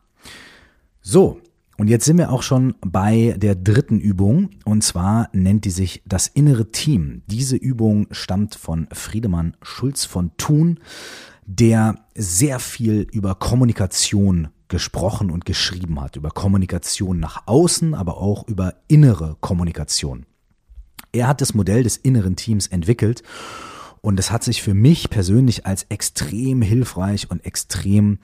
So, 1.01 1.39
und 1.77 1.87
jetzt 1.87 2.05
sind 2.05 2.17
wir 2.17 2.31
auch 2.31 2.43
schon 2.43 2.75
bei 2.81 3.35
der 3.37 3.55
dritten 3.55 3.99
Übung 3.99 4.49
und 4.65 4.83
zwar 4.83 5.29
nennt 5.33 5.65
die 5.65 5.71
sich 5.71 6.01
das 6.05 6.27
innere 6.27 6.71
Team. 6.71 7.21
Diese 7.27 7.55
Übung 7.55 8.07
stammt 8.11 8.55
von 8.55 8.87
Friedemann 8.91 9.55
Schulz 9.61 10.05
von 10.05 10.31
Thun, 10.37 10.79
der 11.45 12.05
sehr 12.15 12.59
viel 12.59 13.07
über 13.11 13.35
Kommunikation 13.35 14.49
gesprochen 14.71 15.29
und 15.29 15.45
geschrieben 15.45 15.99
hat, 16.01 16.15
über 16.15 16.31
Kommunikation 16.31 17.19
nach 17.19 17.43
außen, 17.45 17.93
aber 17.93 18.17
auch 18.17 18.47
über 18.47 18.75
innere 18.87 19.35
Kommunikation. 19.41 20.25
Er 21.11 21.27
hat 21.27 21.41
das 21.41 21.53
Modell 21.53 21.83
des 21.83 21.97
inneren 21.97 22.37
Teams 22.37 22.67
entwickelt 22.67 23.21
und 23.99 24.17
es 24.17 24.31
hat 24.31 24.43
sich 24.43 24.63
für 24.63 24.73
mich 24.73 25.09
persönlich 25.09 25.65
als 25.65 25.83
extrem 25.89 26.61
hilfreich 26.61 27.29
und 27.29 27.45
extrem 27.45 28.19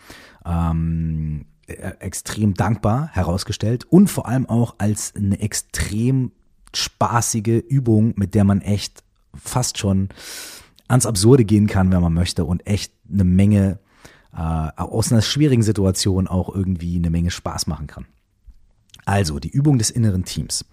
ähm, 0.45 1.45
äh, 1.67 1.91
extrem 1.99 2.53
dankbar 2.53 3.09
herausgestellt 3.11 3.83
und 3.83 4.07
vor 4.07 4.25
allem 4.25 4.45
auch 4.45 4.75
als 4.77 5.13
eine 5.15 5.39
extrem 5.41 6.31
spaßige 6.73 7.61
Übung, 7.67 8.13
mit 8.15 8.35
der 8.35 8.45
man 8.45 8.61
echt 8.61 9.03
fast 9.35 9.77
schon 9.77 10.07
ans 10.87 11.05
Absurde 11.05 11.43
gehen 11.43 11.67
kann, 11.67 11.91
wenn 11.91 12.01
man 12.01 12.13
möchte 12.13 12.45
und 12.45 12.65
echt 12.65 12.93
eine 13.11 13.25
Menge 13.25 13.79
aus 14.31 15.11
einer 15.11 15.21
schwierigen 15.21 15.63
Situation 15.63 16.27
auch 16.27 16.53
irgendwie 16.53 16.95
eine 16.95 17.09
Menge 17.09 17.31
Spaß 17.31 17.67
machen 17.67 17.87
kann. 17.87 18.05
Also 19.05 19.39
die 19.39 19.49
Übung 19.49 19.77
des 19.77 19.89
inneren 19.89 20.25
Teams. 20.25 20.65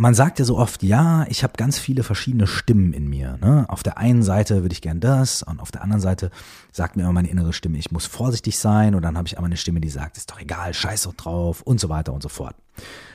Man 0.00 0.14
sagt 0.14 0.38
ja 0.38 0.46
so 0.46 0.56
oft, 0.56 0.82
ja, 0.82 1.26
ich 1.28 1.42
habe 1.42 1.52
ganz 1.58 1.78
viele 1.78 2.02
verschiedene 2.02 2.46
Stimmen 2.46 2.94
in 2.94 3.06
mir. 3.06 3.36
Ne? 3.42 3.66
Auf 3.68 3.82
der 3.82 3.98
einen 3.98 4.22
Seite 4.22 4.62
würde 4.62 4.72
ich 4.72 4.80
gern 4.80 4.98
das 4.98 5.42
und 5.42 5.60
auf 5.60 5.72
der 5.72 5.82
anderen 5.82 6.00
Seite 6.00 6.30
sagt 6.72 6.96
mir 6.96 7.02
immer 7.02 7.12
meine 7.12 7.28
innere 7.28 7.52
Stimme, 7.52 7.76
ich 7.76 7.90
muss 7.90 8.06
vorsichtig 8.06 8.58
sein 8.58 8.94
und 8.94 9.02
dann 9.02 9.18
habe 9.18 9.28
ich 9.28 9.36
aber 9.36 9.44
eine 9.44 9.58
Stimme, 9.58 9.82
die 9.82 9.90
sagt, 9.90 10.16
ist 10.16 10.30
doch 10.30 10.40
egal, 10.40 10.72
scheiß 10.72 11.02
doch 11.02 11.12
drauf 11.12 11.60
und 11.60 11.80
so 11.80 11.90
weiter 11.90 12.14
und 12.14 12.22
so 12.22 12.30
fort. 12.30 12.56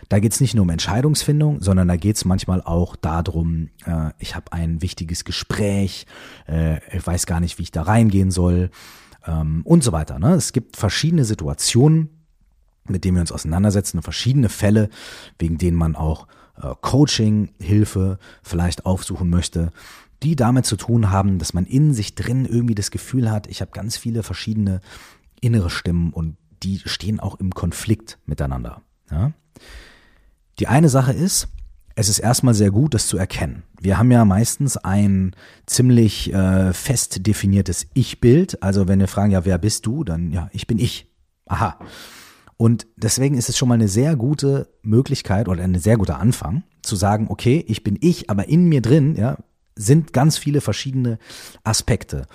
Da 0.09 0.19
geht 0.19 0.33
es 0.33 0.41
nicht 0.41 0.53
nur 0.53 0.61
um 0.61 0.69
Entscheidungsfindung, 0.69 1.59
sondern 1.59 1.87
da 1.87 1.95
geht 1.95 2.17
es 2.17 2.25
manchmal 2.25 2.61
auch 2.61 2.95
darum, 2.95 3.69
äh, 3.87 4.11
ich 4.19 4.35
habe 4.35 4.53
ein 4.53 4.83
wichtiges 4.83 5.25
Gespräch, 5.25 6.05
äh, 6.47 6.77
ich 6.95 7.07
weiß 7.07 7.25
gar 7.25 7.39
nicht, 7.39 7.57
wie 7.57 7.63
ich 7.63 7.71
da 7.71 7.81
reingehen 7.81 8.29
soll 8.29 8.69
ähm, 9.25 9.63
und 9.63 9.83
so 9.83 9.91
weiter. 9.91 10.19
Ne? 10.19 10.35
Es 10.35 10.53
gibt 10.53 10.77
verschiedene 10.77 11.25
Situationen, 11.25 12.09
mit 12.87 13.05
denen 13.05 13.17
wir 13.17 13.21
uns 13.21 13.31
auseinandersetzen, 13.31 14.03
verschiedene 14.03 14.49
Fälle, 14.49 14.89
wegen 15.39 15.57
denen 15.57 15.77
man 15.77 15.95
auch 15.95 16.27
äh, 16.61 16.73
Coaching, 16.81 17.49
Hilfe 17.59 18.19
vielleicht 18.43 18.85
aufsuchen 18.85 19.29
möchte, 19.29 19.71
die 20.23 20.35
damit 20.35 20.65
zu 20.65 20.75
tun 20.75 21.11
haben, 21.11 21.39
dass 21.39 21.53
man 21.53 21.65
in 21.65 21.93
sich 21.93 22.15
drin 22.15 22.45
irgendwie 22.45 22.75
das 22.75 22.91
Gefühl 22.91 23.29
hat, 23.31 23.47
ich 23.47 23.61
habe 23.61 23.71
ganz 23.71 23.97
viele 23.97 24.23
verschiedene 24.23 24.81
innere 25.41 25.69
Stimmen 25.69 26.11
und 26.13 26.37
die 26.63 26.79
stehen 26.85 27.19
auch 27.19 27.39
im 27.39 27.51
Konflikt 27.53 28.17
miteinander. 28.25 28.81
Ja? 29.11 29.33
Die 30.59 30.67
eine 30.67 30.89
Sache 30.89 31.13
ist, 31.13 31.49
es 31.95 32.09
ist 32.09 32.19
erstmal 32.19 32.53
sehr 32.53 32.71
gut, 32.71 32.93
das 32.93 33.07
zu 33.07 33.17
erkennen. 33.17 33.63
Wir 33.79 33.97
haben 33.97 34.11
ja 34.11 34.25
meistens 34.25 34.77
ein 34.77 35.35
ziemlich 35.65 36.33
äh, 36.33 36.73
fest 36.73 37.25
definiertes 37.25 37.87
Ich-Bild. 37.93 38.61
Also 38.61 38.87
wenn 38.87 38.99
wir 38.99 39.07
fragen, 39.07 39.31
ja, 39.31 39.45
wer 39.45 39.57
bist 39.57 39.85
du, 39.85 40.03
dann 40.03 40.31
ja, 40.31 40.49
ich 40.51 40.67
bin 40.67 40.77
ich. 40.77 41.07
Aha. 41.45 41.79
Und 42.57 42.87
deswegen 42.95 43.37
ist 43.37 43.49
es 43.49 43.57
schon 43.57 43.67
mal 43.67 43.75
eine 43.75 43.87
sehr 43.87 44.15
gute 44.15 44.69
Möglichkeit 44.81 45.49
oder 45.49 45.63
ein 45.63 45.77
sehr 45.79 45.97
guter 45.97 46.19
Anfang 46.19 46.63
zu 46.81 46.95
sagen, 46.95 47.27
okay, 47.29 47.63
ich 47.67 47.83
bin 47.83 47.97
ich, 47.99 48.29
aber 48.29 48.47
in 48.47 48.65
mir 48.65 48.81
drin, 48.81 49.15
ja, 49.15 49.37
sind 49.75 50.13
ganz 50.13 50.37
viele 50.37 50.61
verschiedene 50.61 51.19
Aspekte, 51.63 52.27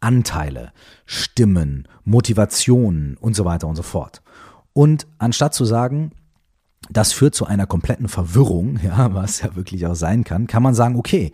Anteile, 0.00 0.72
Stimmen, 1.04 1.88
Motivationen 2.04 3.16
und 3.18 3.36
so 3.36 3.44
weiter 3.44 3.66
und 3.66 3.76
so 3.76 3.82
fort. 3.82 4.22
Und 4.72 5.06
anstatt 5.18 5.54
zu 5.54 5.64
sagen, 5.64 6.12
das 6.90 7.12
führt 7.12 7.34
zu 7.34 7.46
einer 7.46 7.66
kompletten 7.66 8.08
Verwirrung, 8.08 8.78
ja, 8.84 9.12
was 9.12 9.42
ja 9.42 9.56
wirklich 9.56 9.86
auch 9.86 9.94
sein 9.94 10.24
kann, 10.24 10.46
kann 10.46 10.62
man 10.62 10.74
sagen, 10.74 10.96
okay, 10.96 11.32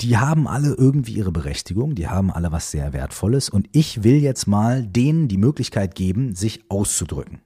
die 0.00 0.16
haben 0.16 0.48
alle 0.48 0.74
irgendwie 0.74 1.12
ihre 1.12 1.32
Berechtigung, 1.32 1.94
die 1.94 2.08
haben 2.08 2.30
alle 2.30 2.52
was 2.52 2.70
sehr 2.70 2.94
Wertvolles 2.94 3.50
und 3.50 3.68
ich 3.72 4.02
will 4.02 4.16
jetzt 4.16 4.46
mal 4.46 4.86
denen 4.86 5.28
die 5.28 5.36
Möglichkeit 5.36 5.94
geben, 5.94 6.34
sich 6.34 6.64
auszudrücken. 6.70 7.40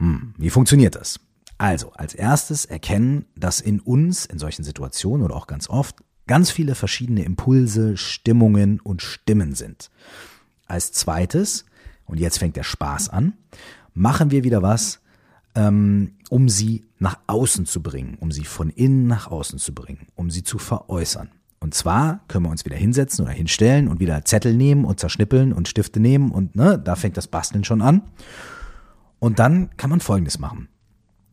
Hm, 0.00 0.34
wie 0.38 0.50
funktioniert 0.50 0.96
das? 0.96 1.20
Also, 1.58 1.92
als 1.92 2.14
erstes 2.14 2.64
erkennen, 2.64 3.26
dass 3.36 3.60
in 3.60 3.80
uns, 3.80 4.24
in 4.24 4.38
solchen 4.38 4.64
Situationen 4.64 5.24
oder 5.24 5.36
auch 5.36 5.46
ganz 5.46 5.68
oft, 5.68 5.96
ganz 6.26 6.50
viele 6.50 6.74
verschiedene 6.74 7.22
Impulse, 7.22 7.96
Stimmungen 7.96 8.80
und 8.80 9.02
Stimmen 9.02 9.54
sind. 9.54 9.90
Als 10.66 10.92
zweites, 10.92 11.66
und 12.06 12.18
jetzt 12.18 12.38
fängt 12.38 12.56
der 12.56 12.62
Spaß 12.62 13.10
an, 13.10 13.34
machen 13.92 14.30
wir 14.30 14.42
wieder 14.42 14.62
was, 14.62 15.00
ähm, 15.54 16.12
um 16.30 16.48
sie 16.48 16.86
nach 16.98 17.18
außen 17.26 17.66
zu 17.66 17.82
bringen, 17.82 18.16
um 18.20 18.32
sie 18.32 18.44
von 18.44 18.70
innen 18.70 19.06
nach 19.06 19.30
außen 19.30 19.58
zu 19.58 19.74
bringen, 19.74 20.06
um 20.14 20.30
sie 20.30 20.44
zu 20.44 20.58
veräußern. 20.58 21.30
Und 21.58 21.74
zwar 21.74 22.20
können 22.28 22.46
wir 22.46 22.50
uns 22.50 22.64
wieder 22.64 22.76
hinsetzen 22.76 23.24
oder 23.24 23.34
hinstellen 23.34 23.88
und 23.88 24.00
wieder 24.00 24.24
Zettel 24.24 24.54
nehmen 24.54 24.86
und 24.86 24.98
zerschnippeln 24.98 25.52
und 25.52 25.68
Stifte 25.68 26.00
nehmen 26.00 26.30
und 26.30 26.56
ne, 26.56 26.78
da 26.78 26.96
fängt 26.96 27.18
das 27.18 27.26
Basteln 27.26 27.64
schon 27.64 27.82
an. 27.82 28.02
Und 29.20 29.38
dann 29.38 29.70
kann 29.76 29.90
man 29.90 30.00
Folgendes 30.00 30.40
machen. 30.40 30.68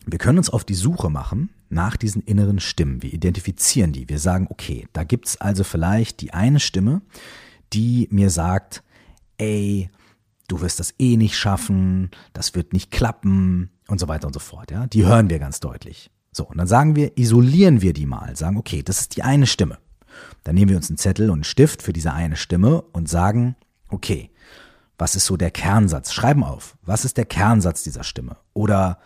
Wir 0.06 0.20
können 0.20 0.38
uns 0.38 0.50
auf 0.50 0.64
die 0.64 0.76
Suche 0.76 1.10
machen 1.10 1.50
nach 1.70 1.98
diesen 1.98 2.22
inneren 2.22 2.60
Stimmen. 2.60 3.02
Wir 3.02 3.12
identifizieren 3.14 3.92
die. 3.92 4.08
Wir 4.08 4.20
sagen, 4.20 4.48
okay, 4.50 4.88
da 4.94 5.04
gibt's 5.04 5.38
also 5.38 5.64
vielleicht 5.64 6.22
die 6.22 6.34
eine 6.34 6.60
Stimme, 6.60 7.02
die 7.74 8.08
mir 8.12 8.30
sagt, 8.30 8.84
ey, 9.38 9.90
du 10.48 10.62
wirst 10.62 10.80
das 10.80 10.94
eh 11.00 11.18
nicht 11.18 11.38
schaffen, 11.38 12.12
das 12.34 12.56
wird 12.56 12.72
nicht 12.74 12.92
klappen 12.92 13.72
und 13.88 14.00
so 14.00 14.08
weiter 14.08 14.28
und 14.28 14.34
so 14.34 14.40
fort. 14.40 14.72
Ja, 14.72 14.88
die 14.88 15.06
hören 15.06 15.30
wir 15.30 15.40
ganz 15.40 15.60
deutlich. 15.60 16.10
So, 16.32 16.46
und 16.46 16.58
dann 16.58 16.68
sagen 16.68 16.96
wir, 16.96 17.18
isolieren 17.18 17.82
wir 17.82 17.94
die 17.94 18.06
mal, 18.06 18.36
sagen, 18.36 18.58
okay, 18.58 18.84
das 18.84 19.02
ist 19.02 19.16
die 19.16 19.24
eine 19.24 19.48
Stimme. 19.48 19.80
Dann 20.44 20.56
nehmen 20.56 20.70
wir 20.70 20.78
uns 20.78 20.90
einen 20.90 20.98
Zettel 20.98 21.30
und 21.30 21.38
einen 21.38 21.44
Stift 21.44 21.82
für 21.82 21.94
diese 21.94 22.14
eine 22.14 22.36
Stimme 22.36 22.82
und 22.82 23.10
sagen, 23.10 23.56
okay, 23.90 24.30
was 24.98 25.16
ist 25.16 25.26
so 25.26 25.38
der 25.38 25.52
Kernsatz? 25.52 26.12
Schreiben 26.12 26.44
auf. 26.44 26.78
Was 26.84 27.06
ist 27.06 27.18
der 27.18 27.26
Kernsatz 27.26 27.84
dieser 27.84 28.04
Stimme? 28.04 28.38
Oder 28.54 29.00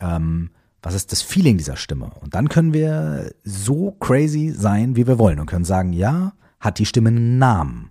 ähm, 0.00 0.50
was 0.82 0.94
ist 0.94 1.12
das 1.12 1.22
Feeling 1.22 1.58
dieser 1.58 1.76
Stimme? 1.76 2.10
Und 2.20 2.34
dann 2.34 2.48
können 2.48 2.72
wir 2.72 3.34
so 3.44 3.92
crazy 3.92 4.50
sein, 4.50 4.96
wie 4.96 5.06
wir 5.06 5.18
wollen 5.18 5.38
und 5.38 5.46
können 5.46 5.64
sagen, 5.64 5.92
ja, 5.92 6.32
hat 6.58 6.78
die 6.78 6.86
Stimme 6.86 7.10
einen 7.10 7.38
Namen? 7.38 7.90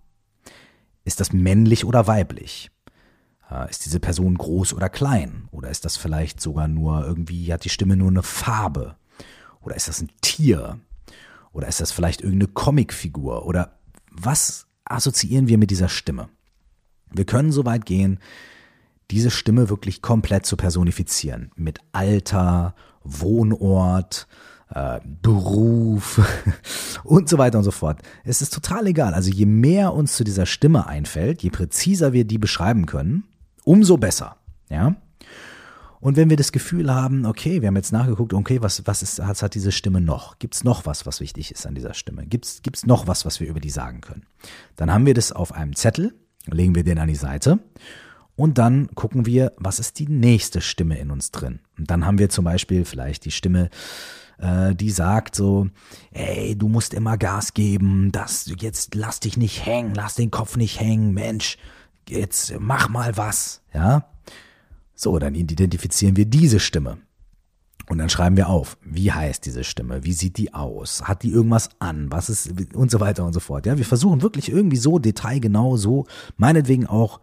Ist 1.04 1.20
das 1.20 1.32
männlich 1.32 1.86
oder 1.86 2.08
weiblich? 2.08 2.72
Äh, 3.50 3.70
ist 3.70 3.86
diese 3.86 4.00
Person 4.00 4.38
groß 4.38 4.74
oder 4.74 4.90
klein? 4.90 5.48
Oder 5.52 5.70
ist 5.70 5.86
das 5.86 5.98
vielleicht 5.98 6.42
sogar 6.42 6.68
nur 6.68 7.06
irgendwie, 7.06 7.54
hat 7.54 7.64
die 7.64 7.70
Stimme 7.70 7.96
nur 7.96 8.10
eine 8.10 8.24
Farbe? 8.24 8.96
Oder 9.62 9.76
ist 9.76 9.88
das 9.88 10.02
ein 10.02 10.10
Tier? 10.22 10.80
Oder 11.52 11.68
ist 11.68 11.82
das 11.82 11.92
vielleicht 11.92 12.22
irgendeine 12.22 12.52
Comicfigur? 12.52 13.46
Oder 13.46 13.80
was 14.12 14.68
assoziieren 14.86 15.48
wir 15.48 15.58
mit 15.58 15.70
dieser 15.70 15.90
Stimme? 15.90 16.30
Wir 17.12 17.26
können 17.26 17.52
so 17.52 17.66
weit 17.66 17.86
gehen, 17.86 18.20
diese 19.12 19.32
Stimme 19.32 19.70
wirklich 19.70 20.02
komplett 20.02 20.46
zu 20.46 20.56
personifizieren. 20.56 21.52
Mit 21.56 21.80
Alter, 21.92 22.76
Wohnort, 23.04 24.28
äh, 24.74 25.00
Beruf 25.22 26.22
und 27.04 27.28
so 27.28 27.38
weiter 27.38 27.58
und 27.58 27.64
so 27.64 27.72
fort. 27.72 28.02
Es 28.24 28.42
ist 28.42 28.54
total 28.54 28.88
egal. 28.88 29.14
Also 29.14 29.32
je 29.32 29.46
mehr 29.46 29.94
uns 29.94 30.16
zu 30.16 30.24
dieser 30.24 30.46
Stimme 30.46 30.88
einfällt, 30.88 31.42
je 31.42 31.50
präziser 31.50 32.14
wir 32.14 32.26
die 32.26 32.38
beschreiben 32.38 32.86
können, 32.86 33.24
umso 33.64 33.98
besser. 33.98 34.38
Ja? 34.70 34.96
Und 36.00 36.16
wenn 36.16 36.30
wir 36.30 36.38
das 36.38 36.52
Gefühl 36.52 36.94
haben, 36.94 37.26
okay, 37.26 37.62
wir 37.62 37.68
haben 37.68 37.76
jetzt 37.76 37.92
nachgeguckt, 37.92 38.34
okay, 38.34 38.62
was, 38.62 38.86
was, 38.86 39.02
ist, 39.02 39.20
was 39.20 39.42
hat 39.42 39.54
diese 39.54 39.72
Stimme 39.72 40.00
noch? 40.00 40.40
Gibt 40.40 40.56
es 40.56 40.64
noch 40.64 40.86
was, 40.86 41.06
was 41.06 41.20
wichtig 41.20 41.52
ist 41.52 41.66
an 41.66 41.76
dieser 41.76 41.94
Stimme? 41.94 42.26
Gibt 42.26 42.46
es 42.46 42.86
noch 42.86 43.08
was, 43.08 43.26
was 43.26 43.40
wir 43.40 43.48
über 43.48 43.60
die 43.60 43.70
sagen 43.70 44.00
können? 44.02 44.26
Dann 44.78 44.94
haben 44.94 45.06
wir 45.06 45.14
das 45.14 45.34
auf 45.34 45.52
einem 45.52 45.76
Zettel, 45.76 46.14
legen 46.48 46.76
wir 46.76 46.84
den 46.84 47.00
an 47.00 47.08
die 47.08 47.16
Seite 47.16 47.60
und 48.36 48.58
dann 48.58 48.88
gucken 48.96 49.26
wir, 49.26 49.52
was 49.58 49.80
ist 49.80 50.00
die 50.00 50.08
nächste 50.08 50.62
Stimme 50.62 50.98
in 50.98 51.12
uns 51.12 51.32
drin? 51.32 51.60
Und 51.78 51.92
dann 51.92 52.06
haben 52.06 52.20
wir 52.20 52.30
zum 52.30 52.46
Beispiel 52.46 52.86
vielleicht 52.86 53.26
die 53.26 53.32
Stimme, 53.32 53.70
äh, 54.38 54.74
die 54.76 54.92
sagt 54.92 55.36
so, 55.36 55.68
ey, 56.12 56.56
du 56.56 56.70
musst 56.70 56.94
immer 56.94 57.18
Gas 57.18 57.54
geben, 57.54 58.14
das, 58.14 58.50
jetzt 58.60 58.96
lass 58.96 59.20
dich 59.20 59.36
nicht 59.36 59.66
hängen, 59.66 59.94
lass 59.94 60.16
den 60.16 60.32
Kopf 60.32 60.56
nicht 60.56 60.80
hängen, 60.80 61.14
Mensch, 61.14 61.58
jetzt 62.08 62.54
mach 62.60 62.88
mal 62.88 63.18
was, 63.18 63.62
ja? 63.74 64.06
So, 64.96 65.20
dann 65.20 65.36
identifizieren 65.36 66.16
wir 66.16 66.26
diese 66.26 66.62
Stimme. 66.62 66.98
Und 67.90 67.98
dann 67.98 68.10
schreiben 68.10 68.38
wir 68.38 68.50
auf, 68.50 68.78
wie 68.84 69.12
heißt 69.12 69.44
diese 69.46 69.64
Stimme, 69.64 70.06
wie 70.06 70.14
sieht 70.14 70.38
die 70.38 70.54
aus, 70.54 71.02
hat 71.06 71.24
die 71.24 71.32
irgendwas 71.32 71.70
an, 71.80 72.12
was 72.12 72.30
ist 72.30 72.52
und 72.76 72.92
so 72.92 73.00
weiter 73.00 73.26
und 73.26 73.34
so 73.34 73.40
fort. 73.40 73.66
Ja, 73.66 73.80
wir 73.80 73.86
versuchen 73.86 74.22
wirklich 74.22 74.52
irgendwie 74.52 74.78
so 74.78 75.00
detailgenau, 75.00 75.76
so 75.76 76.06
meinetwegen 76.38 76.86
auch 76.86 77.20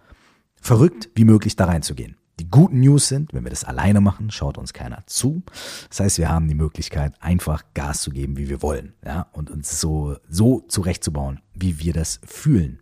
verrückt 0.61 1.08
wie 1.14 1.25
möglich 1.25 1.54
da 1.54 1.66
reinzugehen. 1.66 2.16
Die 2.40 2.50
guten 2.50 2.80
News 2.80 3.06
sind, 3.06 3.32
wenn 3.32 3.44
wir 3.44 3.50
das 3.50 3.62
alleine 3.62 4.00
machen, 4.00 4.32
schaut 4.32 4.58
uns 4.58 4.73
keiner 4.73 5.04
zu. 5.06 5.44
Das 5.88 6.00
heißt, 6.00 6.18
wir 6.18 6.28
haben 6.28 6.49
die 6.49 6.56
Möglichkeit, 6.56 7.14
einfach 7.20 7.62
Gas 7.73 8.02
zu 8.02 8.11
geben, 8.11 8.37
wie 8.37 8.49
wir 8.49 8.61
wollen, 8.61 8.92
ja, 9.04 9.28
und 9.32 9.50
uns 9.50 9.80
so, 9.80 10.16
so 10.28 10.61
zurechtzubauen, 10.66 11.40
wie 11.54 11.78
wir 11.78 11.92
das 11.92 12.20
fühlen. 12.26 12.80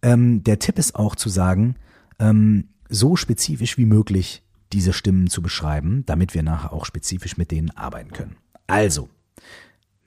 Ähm, 0.00 0.42
der 0.44 0.58
Tipp 0.58 0.78
ist 0.78 0.94
auch 0.94 1.14
zu 1.14 1.28
sagen, 1.28 1.76
ähm, 2.18 2.70
so 2.88 3.16
spezifisch 3.16 3.76
wie 3.76 3.84
möglich 3.84 4.42
diese 4.72 4.92
Stimmen 4.92 5.28
zu 5.28 5.42
beschreiben, 5.42 6.04
damit 6.06 6.34
wir 6.34 6.42
nachher 6.42 6.72
auch 6.72 6.84
spezifisch 6.84 7.36
mit 7.36 7.50
denen 7.50 7.70
arbeiten 7.76 8.12
können. 8.12 8.36
Also, 8.66 9.08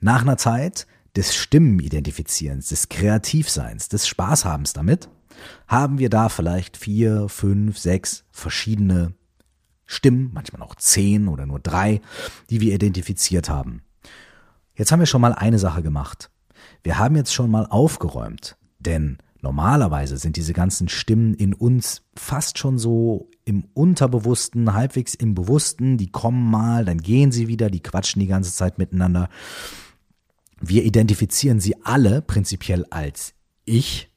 nach 0.00 0.22
einer 0.22 0.36
Zeit 0.36 0.86
des 1.16 1.34
Stimmenidentifizierens, 1.34 2.68
des 2.68 2.88
Kreativseins, 2.88 3.88
des 3.88 4.06
Spaßhabens 4.08 4.72
damit, 4.72 5.08
haben 5.68 5.98
wir 5.98 6.10
da 6.10 6.28
vielleicht 6.28 6.76
vier, 6.76 7.28
fünf, 7.28 7.78
sechs 7.78 8.24
verschiedene 8.30 9.14
Stimmen, 9.86 10.30
manchmal 10.32 10.62
auch 10.62 10.74
zehn 10.76 11.28
oder 11.28 11.46
nur 11.46 11.60
drei, 11.60 12.00
die 12.50 12.60
wir 12.60 12.74
identifiziert 12.74 13.48
haben. 13.48 13.82
Jetzt 14.74 14.90
haben 14.90 15.00
wir 15.00 15.06
schon 15.06 15.20
mal 15.20 15.34
eine 15.34 15.58
Sache 15.58 15.82
gemacht. 15.82 16.30
Wir 16.82 16.98
haben 16.98 17.16
jetzt 17.16 17.34
schon 17.34 17.50
mal 17.50 17.66
aufgeräumt, 17.66 18.56
denn 18.78 19.18
Normalerweise 19.44 20.16
sind 20.16 20.36
diese 20.36 20.54
ganzen 20.54 20.88
Stimmen 20.88 21.34
in 21.34 21.52
uns 21.52 22.00
fast 22.16 22.56
schon 22.56 22.78
so 22.78 23.28
im 23.44 23.64
Unterbewussten, 23.74 24.72
halbwegs 24.72 25.14
im 25.14 25.34
Bewussten, 25.34 25.98
die 25.98 26.10
kommen 26.10 26.50
mal, 26.50 26.84
dann 26.84 26.98
gehen 26.98 27.30
sie 27.30 27.48
wieder, 27.48 27.70
die 27.70 27.82
quatschen 27.82 28.20
die 28.20 28.26
ganze 28.26 28.52
Zeit 28.52 28.78
miteinander. 28.78 29.28
Wir 30.60 30.84
identifizieren 30.84 31.60
sie 31.60 31.76
alle 31.84 32.22
prinzipiell 32.22 32.86
als 32.90 33.34
ich. 33.64 34.10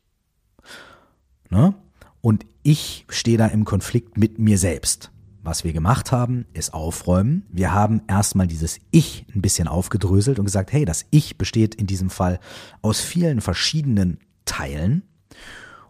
Ne? 1.49 1.75
Und 2.21 2.45
ich 2.63 3.05
stehe 3.09 3.37
da 3.37 3.47
im 3.47 3.65
Konflikt 3.65 4.17
mit 4.17 4.39
mir 4.39 4.57
selbst. 4.57 5.11
Was 5.43 5.63
wir 5.63 5.71
gemacht 5.71 6.11
haben, 6.11 6.45
ist 6.51 6.73
aufräumen. 6.73 7.45
Wir 7.49 7.73
haben 7.73 8.01
erstmal 8.07 8.47
dieses 8.47 8.79
Ich 8.91 9.25
ein 9.33 9.41
bisschen 9.41 9.69
aufgedröselt 9.69 10.39
und 10.39 10.45
gesagt, 10.45 10.73
hey, 10.73 10.83
das 10.83 11.05
Ich 11.09 11.37
besteht 11.37 11.75
in 11.75 11.87
diesem 11.87 12.09
Fall 12.09 12.39
aus 12.81 12.99
vielen 12.99 13.39
verschiedenen 13.39 14.19
Teilen. 14.43 15.03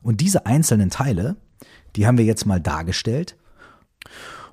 Und 0.04 0.22
diese 0.22 0.46
einzelnen 0.46 0.92
Teile, 0.92 1.38
die 1.98 2.08
haben 2.08 2.18
wir 2.18 2.26
jetzt 2.26 2.46
mal 2.46 2.62
dargestellt. 2.62 3.36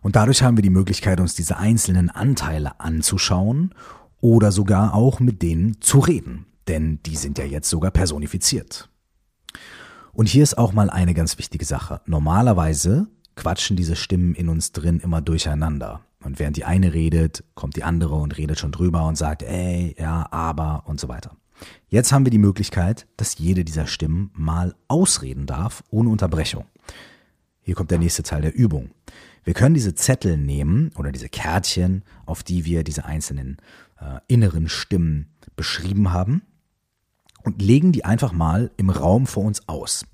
Und 0.03 0.17
dadurch 0.17 0.43
haben 0.43 0.57
wir 0.57 0.63
die 0.63 0.71
Möglichkeit, 0.71 1.21
uns 1.21 1.35
diese 1.35 1.57
einzelnen 1.57 2.11
Anteile 2.11 2.81
anzuschauen 2.81 3.75
oder 4.21 4.51
sogar 4.51 4.95
auch 4.95 5.21
mit 5.21 5.43
denen 5.43 5.81
zu 5.81 5.99
reden. 5.99 6.47
Denn 6.67 7.01
die 7.05 7.17
sind 7.17 7.39
ja 7.39 7.45
jetzt 7.45 7.71
sogar 7.71 7.91
personifiziert. 7.91 8.89
Und 10.13 10.29
hier 10.29 10.43
ist 10.43 10.57
auch 10.57 10.73
mal 10.73 10.91
eine 10.91 11.15
ganz 11.15 11.39
wichtige 11.39 11.65
Sache. 11.65 12.01
Normalerweise 12.07 13.09
quatschen 13.37 13.77
diese 13.77 13.97
Stimmen 13.97 14.35
in 14.35 14.49
uns 14.49 14.73
drin 14.73 15.01
immer 15.01 15.21
durcheinander. 15.21 16.01
Und 16.23 16.39
während 16.39 16.57
die 16.57 16.65
eine 16.65 16.95
redet, 16.95 17.45
kommt 17.55 17.77
die 17.77 17.85
andere 17.85 18.15
und 18.15 18.39
redet 18.39 18.59
schon 18.59 18.73
drüber 18.73 19.07
und 19.07 19.17
sagt, 19.17 19.43
ey, 19.43 19.95
ja, 19.99 20.27
aber 20.31 20.85
und 20.87 20.99
so 20.99 21.09
weiter. 21.09 21.37
Jetzt 21.89 22.13
haben 22.13 22.25
wir 22.25 22.31
die 22.31 22.39
Möglichkeit, 22.39 23.07
dass 23.17 23.39
jede 23.39 23.65
dieser 23.65 23.87
Stimmen 23.87 24.31
mal 24.35 24.75
ausreden 24.89 25.47
darf, 25.47 25.85
ohne 25.91 26.09
Unterbrechung. 26.09 26.65
Hier 27.65 27.75
kommt 27.75 27.91
der 27.91 27.99
nächste 27.99 28.23
Teil 28.23 28.43
der 28.43 28.55
Übung. 28.55 28.91
Wir 29.43 29.55
können 29.55 29.75
diese 29.75 29.95
Zettel 29.95 30.37
nehmen 30.37 30.91
oder 30.97 31.13
diese 31.13 31.31
Kärtchen, 31.31 32.03
auf 32.27 32.43
die 32.43 32.65
wir 32.65 32.85
diese 32.85 33.07
einzelnen 33.07 33.57
äh, 34.01 34.21
inneren 34.29 34.69
Stimmen 34.69 35.31
beschrieben 35.57 36.13
haben 36.13 36.43
und 37.43 37.61
legen 37.63 37.91
die 37.91 38.05
einfach 38.05 38.33
mal 38.33 38.71
im 38.77 38.91
Raum 38.91 39.27
vor 39.27 39.45
uns 39.45 39.67
aus. 39.67 40.05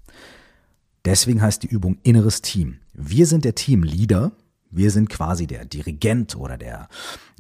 Deswegen 1.05 1.43
heißt 1.43 1.63
die 1.65 1.69
Übung 1.69 1.99
inneres 2.03 2.41
Team. 2.41 2.79
Wir 2.93 3.27
sind 3.27 3.45
der 3.45 3.55
Teamleader 3.55 4.33
wir 4.71 4.91
sind 4.91 5.11
quasi 5.11 5.47
der 5.47 5.65
Dirigent 5.65 6.37
oder 6.37 6.57
der 6.57 6.89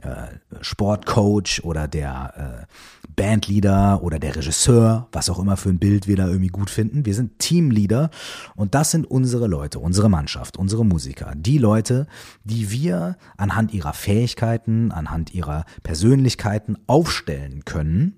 äh, 0.02 0.28
Sportcoach 0.60 1.62
oder 1.62 1.86
der 1.86 2.66
äh, 2.66 3.10
Bandleader 3.14 4.02
oder 4.02 4.18
der 4.18 4.36
Regisseur, 4.36 5.08
was 5.12 5.30
auch 5.30 5.38
immer 5.38 5.56
für 5.56 5.68
ein 5.68 5.78
Bild 5.78 6.06
wir 6.06 6.16
da 6.16 6.26
irgendwie 6.26 6.48
gut 6.48 6.70
finden. 6.70 7.06
Wir 7.06 7.14
sind 7.14 7.38
Teamleader 7.38 8.10
und 8.56 8.74
das 8.74 8.90
sind 8.90 9.08
unsere 9.08 9.46
Leute, 9.46 9.78
unsere 9.78 10.08
Mannschaft, 10.08 10.56
unsere 10.56 10.84
Musiker. 10.84 11.32
Die 11.36 11.58
Leute, 11.58 12.06
die 12.44 12.70
wir 12.70 13.16
anhand 13.36 13.72
ihrer 13.72 13.92
Fähigkeiten, 13.92 14.90
anhand 14.90 15.32
ihrer 15.34 15.64
Persönlichkeiten 15.82 16.78
aufstellen 16.86 17.64
können, 17.64 18.16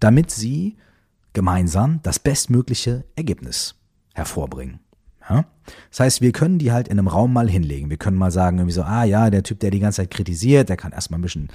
damit 0.00 0.30
sie 0.30 0.76
gemeinsam 1.32 2.00
das 2.02 2.18
bestmögliche 2.18 3.04
Ergebnis 3.16 3.74
hervorbringen. 4.14 4.83
Ja? 5.28 5.44
Das 5.90 6.00
heißt, 6.00 6.20
wir 6.20 6.32
können 6.32 6.58
die 6.58 6.72
halt 6.72 6.88
in 6.88 6.98
einem 6.98 7.08
Raum 7.08 7.32
mal 7.32 7.48
hinlegen. 7.48 7.90
Wir 7.90 7.96
können 7.96 8.18
mal 8.18 8.30
sagen, 8.30 8.58
irgendwie 8.58 8.74
so, 8.74 8.82
ah 8.82 9.04
ja, 9.04 9.30
der 9.30 9.42
Typ, 9.42 9.60
der 9.60 9.70
die 9.70 9.80
ganze 9.80 10.02
Zeit 10.02 10.10
kritisiert, 10.10 10.68
der 10.68 10.76
kann 10.76 10.92
erstmal 10.92 11.18
ein 11.18 11.22
bisschen 11.22 11.48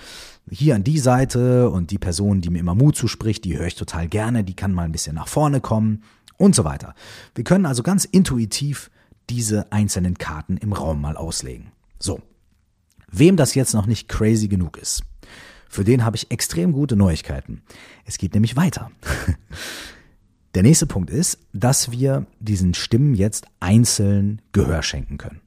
hier 0.50 0.76
an 0.76 0.84
die 0.84 1.00
Seite 1.00 1.70
und 1.70 1.92
die 1.92 2.00
Person, 2.00 2.42
die 2.42 2.50
mir 2.50 2.60
immer 2.60 2.76
Mut 2.76 2.96
zuspricht, 2.96 3.46
die 3.46 3.58
höre 3.58 3.68
ich 3.68 3.76
total 3.76 4.08
gerne, 4.08 4.44
die 4.44 4.56
kann 4.56 4.74
mal 4.74 4.84
ein 4.84 4.92
bisschen 4.92 5.16
nach 5.16 5.28
vorne 5.28 5.62
kommen 5.62 6.04
und 6.38 6.56
so 6.56 6.64
weiter. 6.64 6.96
Wir 7.36 7.44
können 7.44 7.66
also 7.66 7.84
ganz 7.84 8.06
intuitiv 8.06 8.90
diese 9.30 9.72
einzelnen 9.72 10.18
Karten 10.18 10.58
im 10.58 10.74
Raum 10.74 11.02
mal 11.02 11.16
auslegen. 11.16 11.72
So. 12.00 12.22
Wem 13.12 13.38
das 13.38 13.56
jetzt 13.56 13.74
noch 13.74 13.88
nicht 13.88 14.08
crazy 14.08 14.48
genug 14.48 14.78
ist, 14.78 15.04
für 15.68 15.84
den 15.84 16.04
habe 16.04 16.16
ich 16.16 16.32
extrem 16.32 16.72
gute 16.72 16.96
Neuigkeiten. 16.96 17.62
Es 18.06 18.18
geht 18.18 18.34
nämlich 18.34 18.56
weiter. 18.56 18.92
Der 20.56 20.64
nächste 20.64 20.88
Punkt 20.88 21.10
ist, 21.10 21.38
dass 21.54 21.92
wir 21.92 22.26
diesen 22.40 22.74
Stimmen 22.74 23.14
jetzt 23.14 23.46
einzeln 23.60 24.42
Gehör 24.52 24.82
schenken 24.82 25.18
können. 25.18 25.42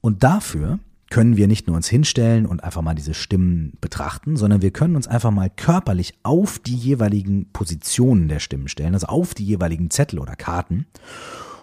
Und 0.00 0.22
dafür 0.22 0.78
können 1.10 1.38
wir 1.38 1.48
nicht 1.48 1.66
nur 1.66 1.76
uns 1.76 1.88
hinstellen 1.88 2.44
und 2.44 2.62
einfach 2.62 2.82
mal 2.82 2.94
diese 2.94 3.14
Stimmen 3.14 3.72
betrachten, 3.80 4.36
sondern 4.36 4.60
wir 4.60 4.70
können 4.70 4.96
uns 4.96 5.06
einfach 5.06 5.30
mal 5.30 5.48
körperlich 5.48 6.14
auf 6.22 6.58
die 6.58 6.76
jeweiligen 6.76 7.50
Positionen 7.52 8.28
der 8.28 8.40
Stimmen 8.40 8.68
stellen, 8.68 8.94
also 8.94 9.06
auf 9.06 9.32
die 9.32 9.44
jeweiligen 9.44 9.90
Zettel 9.90 10.18
oder 10.18 10.36
Karten 10.36 10.86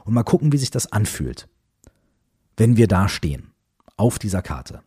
und 0.04 0.13
mal 0.13 0.23
gucken, 0.23 0.51
wie 0.51 0.58
sich 0.58 0.71
das 0.71 0.91
anfühlt, 0.91 1.47
wenn 2.58 2.78
wir 2.78 2.88
da 2.88 3.08
stehen, 3.08 3.51
auf 3.97 4.17
dieser 4.17 4.41
Karte, 4.41 4.82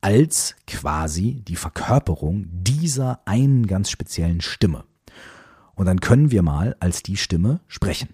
als 0.00 0.56
quasi 0.66 1.42
die 1.46 1.56
Verkörperung 1.56 2.46
dieser 2.50 3.20
einen 3.26 3.68
ganz 3.68 3.90
speziellen 3.90 4.40
Stimme. 4.40 4.84
Und 5.78 5.86
dann 5.86 6.00
können 6.00 6.32
wir 6.32 6.42
mal 6.42 6.76
als 6.80 7.04
die 7.04 7.16
Stimme 7.16 7.60
sprechen. 7.68 8.08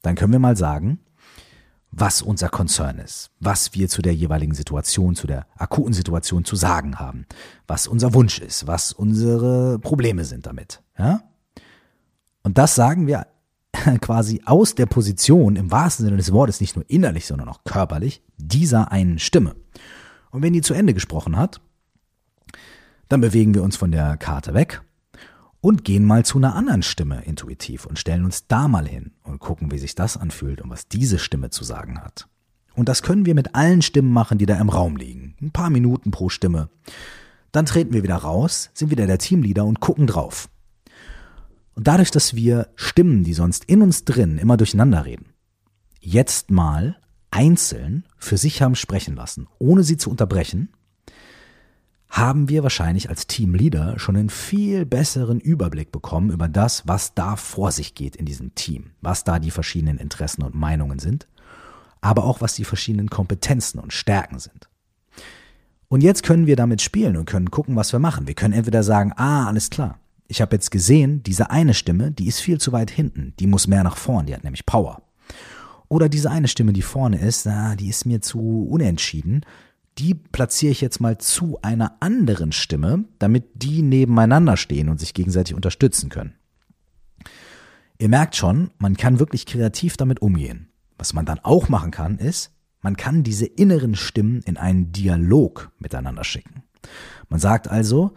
Dann 0.00 0.14
können 0.14 0.32
wir 0.32 0.38
mal 0.38 0.56
sagen, 0.56 0.98
was 1.90 2.22
unser 2.22 2.48
Concern 2.48 2.98
ist, 2.98 3.30
was 3.38 3.74
wir 3.74 3.90
zu 3.90 4.00
der 4.00 4.14
jeweiligen 4.14 4.54
Situation, 4.54 5.14
zu 5.14 5.26
der 5.26 5.46
akuten 5.58 5.92
Situation 5.92 6.46
zu 6.46 6.56
sagen 6.56 6.98
haben, 6.98 7.26
was 7.66 7.86
unser 7.86 8.14
Wunsch 8.14 8.38
ist, 8.38 8.66
was 8.66 8.92
unsere 8.92 9.78
Probleme 9.78 10.24
sind 10.24 10.46
damit. 10.46 10.82
Ja? 10.98 11.22
Und 12.44 12.56
das 12.56 12.74
sagen 12.74 13.06
wir 13.06 13.26
quasi 14.00 14.40
aus 14.46 14.74
der 14.74 14.86
Position 14.86 15.56
im 15.56 15.70
wahrsten 15.70 16.06
Sinne 16.06 16.16
des 16.16 16.32
Wortes, 16.32 16.62
nicht 16.62 16.76
nur 16.76 16.88
innerlich, 16.88 17.26
sondern 17.26 17.50
auch 17.50 17.62
körperlich, 17.64 18.22
dieser 18.38 18.90
einen 18.90 19.18
Stimme. 19.18 19.54
Und 20.30 20.40
wenn 20.40 20.54
die 20.54 20.62
zu 20.62 20.72
Ende 20.72 20.94
gesprochen 20.94 21.36
hat, 21.36 21.60
dann 23.10 23.20
bewegen 23.20 23.52
wir 23.52 23.62
uns 23.62 23.76
von 23.76 23.92
der 23.92 24.16
Karte 24.16 24.54
weg 24.54 24.80
und 25.62 25.84
gehen 25.84 26.04
mal 26.04 26.24
zu 26.24 26.38
einer 26.38 26.56
anderen 26.56 26.82
Stimme 26.82 27.22
intuitiv 27.24 27.86
und 27.86 27.98
stellen 27.98 28.24
uns 28.24 28.46
da 28.48 28.68
mal 28.68 28.86
hin 28.86 29.12
und 29.22 29.38
gucken, 29.38 29.70
wie 29.70 29.78
sich 29.78 29.94
das 29.94 30.16
anfühlt 30.16 30.60
und 30.60 30.68
was 30.68 30.88
diese 30.88 31.18
Stimme 31.18 31.48
zu 31.50 31.64
sagen 31.64 32.00
hat. 32.00 32.28
Und 32.74 32.88
das 32.88 33.02
können 33.02 33.26
wir 33.26 33.34
mit 33.34 33.54
allen 33.54 33.80
Stimmen 33.80 34.12
machen, 34.12 34.38
die 34.38 34.46
da 34.46 34.58
im 34.58 34.68
Raum 34.68 34.96
liegen. 34.96 35.36
Ein 35.40 35.52
paar 35.52 35.70
Minuten 35.70 36.10
pro 36.10 36.28
Stimme. 36.28 36.68
Dann 37.52 37.64
treten 37.64 37.92
wir 37.92 38.02
wieder 38.02 38.16
raus, 38.16 38.70
sind 38.74 38.90
wieder 38.90 39.06
der 39.06 39.18
Teamleader 39.18 39.64
und 39.64 39.78
gucken 39.78 40.06
drauf. 40.06 40.48
Und 41.74 41.86
dadurch, 41.86 42.10
dass 42.10 42.34
wir 42.34 42.68
Stimmen, 42.74 43.22
die 43.22 43.34
sonst 43.34 43.64
in 43.66 43.82
uns 43.82 44.04
drin 44.04 44.38
immer 44.38 44.56
durcheinander 44.56 45.04
reden, 45.04 45.26
jetzt 46.00 46.50
mal 46.50 46.96
einzeln 47.30 48.04
für 48.18 48.36
sich 48.36 48.62
haben 48.62 48.74
sprechen 48.74 49.14
lassen, 49.14 49.46
ohne 49.58 49.84
sie 49.84 49.96
zu 49.96 50.10
unterbrechen, 50.10 50.70
haben 52.12 52.50
wir 52.50 52.62
wahrscheinlich 52.62 53.08
als 53.08 53.26
Teamleader 53.26 53.98
schon 53.98 54.16
einen 54.16 54.28
viel 54.28 54.84
besseren 54.84 55.40
Überblick 55.40 55.90
bekommen 55.90 56.30
über 56.30 56.46
das, 56.46 56.86
was 56.86 57.14
da 57.14 57.36
vor 57.36 57.72
sich 57.72 57.94
geht 57.94 58.16
in 58.16 58.26
diesem 58.26 58.54
Team, 58.54 58.90
was 59.00 59.24
da 59.24 59.38
die 59.38 59.50
verschiedenen 59.50 59.96
Interessen 59.96 60.42
und 60.42 60.54
Meinungen 60.54 60.98
sind, 60.98 61.26
aber 62.02 62.24
auch 62.24 62.42
was 62.42 62.54
die 62.54 62.66
verschiedenen 62.66 63.08
Kompetenzen 63.08 63.78
und 63.78 63.94
Stärken 63.94 64.38
sind. 64.38 64.68
Und 65.88 66.02
jetzt 66.02 66.22
können 66.22 66.46
wir 66.46 66.54
damit 66.54 66.82
spielen 66.82 67.16
und 67.16 67.24
können 67.24 67.50
gucken, 67.50 67.76
was 67.76 67.92
wir 67.92 67.98
machen. 67.98 68.26
Wir 68.26 68.34
können 68.34 68.54
entweder 68.54 68.82
sagen, 68.82 69.14
ah, 69.16 69.46
alles 69.46 69.70
klar, 69.70 69.98
ich 70.28 70.42
habe 70.42 70.54
jetzt 70.54 70.70
gesehen, 70.70 71.22
diese 71.22 71.50
eine 71.50 71.72
Stimme, 71.72 72.10
die 72.10 72.26
ist 72.26 72.40
viel 72.40 72.60
zu 72.60 72.72
weit 72.72 72.90
hinten, 72.90 73.32
die 73.40 73.46
muss 73.46 73.66
mehr 73.66 73.84
nach 73.84 73.96
vorn, 73.96 74.26
die 74.26 74.34
hat 74.34 74.44
nämlich 74.44 74.66
Power. 74.66 75.00
Oder 75.88 76.10
diese 76.10 76.30
eine 76.30 76.48
Stimme, 76.48 76.74
die 76.74 76.82
vorne 76.82 77.18
ist, 77.18 77.46
ah, 77.46 77.74
die 77.74 77.88
ist 77.88 78.04
mir 78.04 78.20
zu 78.20 78.68
unentschieden, 78.70 79.46
die 79.98 80.14
platziere 80.14 80.72
ich 80.72 80.80
jetzt 80.80 81.00
mal 81.00 81.18
zu 81.18 81.58
einer 81.62 81.96
anderen 82.00 82.52
Stimme, 82.52 83.04
damit 83.18 83.44
die 83.54 83.82
nebeneinander 83.82 84.56
stehen 84.56 84.88
und 84.88 84.98
sich 84.98 85.14
gegenseitig 85.14 85.54
unterstützen 85.54 86.08
können. 86.08 86.34
Ihr 87.98 88.08
merkt 88.08 88.34
schon, 88.36 88.70
man 88.78 88.96
kann 88.96 89.18
wirklich 89.20 89.46
kreativ 89.46 89.96
damit 89.96 90.22
umgehen. 90.22 90.68
Was 90.98 91.12
man 91.12 91.26
dann 91.26 91.38
auch 91.40 91.68
machen 91.68 91.90
kann, 91.90 92.18
ist, 92.18 92.52
man 92.80 92.96
kann 92.96 93.22
diese 93.22 93.46
inneren 93.46 93.94
Stimmen 93.94 94.42
in 94.42 94.56
einen 94.56 94.92
Dialog 94.92 95.70
miteinander 95.78 96.24
schicken. 96.24 96.64
Man 97.28 97.38
sagt 97.38 97.68
also, 97.68 98.14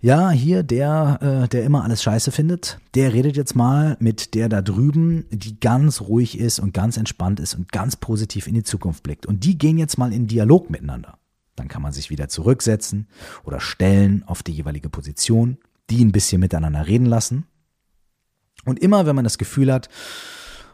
ja, 0.00 0.30
hier 0.30 0.62
der, 0.62 1.18
äh, 1.44 1.48
der 1.48 1.64
immer 1.64 1.82
alles 1.82 2.02
scheiße 2.02 2.30
findet, 2.30 2.78
der 2.94 3.12
redet 3.12 3.36
jetzt 3.36 3.56
mal 3.56 3.96
mit 3.98 4.34
der 4.34 4.48
da 4.48 4.62
drüben, 4.62 5.24
die 5.30 5.58
ganz 5.58 6.00
ruhig 6.02 6.38
ist 6.38 6.60
und 6.60 6.72
ganz 6.72 6.96
entspannt 6.96 7.40
ist 7.40 7.54
und 7.54 7.72
ganz 7.72 7.96
positiv 7.96 8.46
in 8.46 8.54
die 8.54 8.62
Zukunft 8.62 9.02
blickt. 9.02 9.26
Und 9.26 9.44
die 9.44 9.58
gehen 9.58 9.76
jetzt 9.76 9.98
mal 9.98 10.12
in 10.12 10.28
Dialog 10.28 10.70
miteinander. 10.70 11.18
Dann 11.56 11.66
kann 11.66 11.82
man 11.82 11.92
sich 11.92 12.10
wieder 12.10 12.28
zurücksetzen 12.28 13.08
oder 13.42 13.58
stellen 13.58 14.22
auf 14.26 14.44
die 14.44 14.52
jeweilige 14.52 14.88
Position, 14.88 15.58
die 15.90 16.04
ein 16.04 16.12
bisschen 16.12 16.40
miteinander 16.40 16.86
reden 16.86 17.06
lassen. 17.06 17.46
Und 18.64 18.78
immer, 18.78 19.06
wenn 19.06 19.16
man 19.16 19.24
das 19.24 19.38
Gefühl 19.38 19.72
hat, 19.72 19.88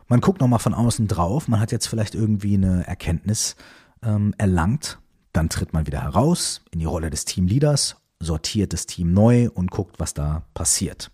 man 0.08 0.20
guckt 0.20 0.42
nochmal 0.42 0.58
von 0.58 0.74
außen 0.74 1.08
drauf, 1.08 1.48
man 1.48 1.60
hat 1.60 1.72
jetzt 1.72 1.86
vielleicht 1.86 2.14
irgendwie 2.14 2.54
eine 2.54 2.86
Erkenntnis 2.86 3.56
ähm, 4.02 4.34
erlangt, 4.36 4.98
dann 5.32 5.48
tritt 5.48 5.72
man 5.72 5.86
wieder 5.86 6.02
heraus 6.02 6.60
in 6.70 6.80
die 6.80 6.84
Rolle 6.84 7.08
des 7.08 7.24
Teamleaders 7.24 7.96
sortiert 8.20 8.72
das 8.72 8.86
Team 8.86 9.12
neu 9.12 9.50
und 9.50 9.70
guckt, 9.70 9.98
was 9.98 10.14
da 10.14 10.44
passiert. 10.54 11.10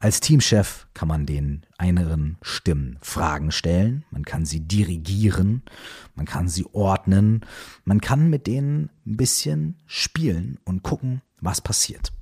Als 0.00 0.20
Teamchef 0.20 0.86
kann 0.94 1.08
man 1.08 1.26
den 1.26 1.66
inneren 1.82 2.38
Stimmen 2.40 2.98
Fragen 3.02 3.50
stellen, 3.50 4.04
man 4.10 4.24
kann 4.24 4.44
sie 4.44 4.60
dirigieren, 4.60 5.62
man 6.14 6.24
kann 6.24 6.48
sie 6.48 6.66
ordnen, 6.72 7.44
man 7.84 8.00
kann 8.00 8.30
mit 8.30 8.46
denen 8.46 8.90
ein 9.04 9.16
bisschen 9.16 9.76
spielen 9.86 10.58
und 10.64 10.84
gucken, 10.84 11.22
was 11.40 11.60
passiert. 11.60 12.12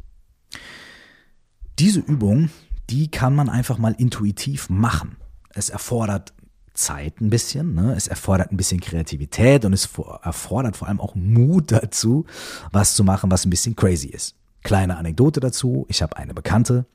Diese 1.79 2.01
Übung, 2.01 2.49
die 2.89 3.11
kann 3.11 3.35
man 3.35 3.51
einfach 3.51 3.77
mal 3.77 3.95
intuitiv 3.99 4.71
machen. 4.71 5.17
Es 5.51 5.69
erfordert 5.69 6.33
Zeit 6.77 7.21
ein 7.21 7.31
bisschen. 7.31 7.75
Ne? 7.75 7.95
Es 7.97 8.07
erfordert 8.07 8.53
ein 8.53 8.57
bisschen 8.57 8.81
Kreativität 8.81 9.65
und 9.65 9.73
es 9.73 9.89
erfordert 10.23 10.77
vor 10.77 10.89
allem 10.89 11.01
auch 11.01 11.15
Mut 11.15 11.73
dazu, 11.73 12.27
was 12.73 12.95
zu 12.95 13.05
machen, 13.05 13.31
was 13.31 13.45
ein 13.45 13.51
bisschen 13.51 13.77
crazy 13.77 14.09
ist. 14.09 14.35
Kleine 14.63 14.97
Anekdote 14.97 15.41
dazu. 15.41 15.87
Ich 15.89 16.03
habe 16.03 16.17
eine 16.17 16.35
Bekannte, 16.35 16.87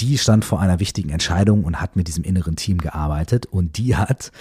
die 0.00 0.18
stand 0.18 0.44
vor 0.44 0.60
einer 0.60 0.80
wichtigen 0.80 1.10
Entscheidung 1.10 1.64
und 1.64 1.80
hat 1.80 1.96
mit 1.96 2.08
diesem 2.08 2.24
inneren 2.24 2.56
Team 2.56 2.78
gearbeitet 2.78 3.46
und 3.46 3.76
die 3.76 3.96
hat 3.96 4.32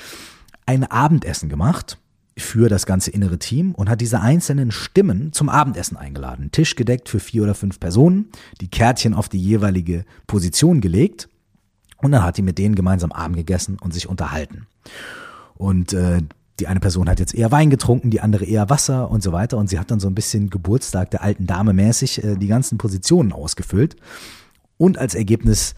ein 0.65 0.83
Abendessen 0.89 1.49
gemacht 1.49 1.97
für 2.37 2.69
das 2.69 2.85
ganze 2.85 3.11
innere 3.11 3.39
Team 3.39 3.75
und 3.75 3.89
hat 3.89 4.01
diese 4.01 4.21
einzelnen 4.21 4.71
Stimmen 4.71 5.33
zum 5.33 5.49
Abendessen 5.49 5.97
eingeladen. 5.97 6.51
Tisch 6.51 6.75
gedeckt 6.75 7.09
für 7.09 7.19
vier 7.19 7.43
oder 7.43 7.55
fünf 7.55 7.79
Personen, 7.79 8.29
die 8.61 8.69
Kärtchen 8.69 9.13
auf 9.13 9.29
die 9.29 9.41
jeweilige 9.41 10.05
Position 10.27 10.79
gelegt 10.79 11.27
und 12.01 12.11
dann 12.11 12.23
hat 12.23 12.37
die 12.37 12.41
mit 12.41 12.57
denen 12.57 12.75
gemeinsam 12.75 13.11
Abend 13.11 13.37
gegessen 13.37 13.77
und 13.81 13.93
sich 13.93 14.07
unterhalten. 14.07 14.67
Und 15.55 15.93
äh, 15.93 16.21
die 16.59 16.67
eine 16.67 16.79
Person 16.79 17.09
hat 17.09 17.19
jetzt 17.19 17.33
eher 17.33 17.51
Wein 17.51 17.69
getrunken, 17.69 18.09
die 18.09 18.21
andere 18.21 18.45
eher 18.45 18.69
Wasser 18.69 19.09
und 19.09 19.23
so 19.23 19.31
weiter. 19.31 19.57
Und 19.57 19.69
sie 19.69 19.79
hat 19.79 19.91
dann 19.91 19.99
so 19.99 20.07
ein 20.07 20.15
bisschen 20.15 20.49
Geburtstag 20.49 21.11
der 21.11 21.23
alten 21.23 21.45
Dame 21.47 21.73
mäßig 21.73 22.23
äh, 22.23 22.35
die 22.35 22.47
ganzen 22.47 22.77
Positionen 22.77 23.31
ausgefüllt. 23.31 23.95
Und 24.77 24.97
als 24.97 25.15
Ergebnis 25.15 25.75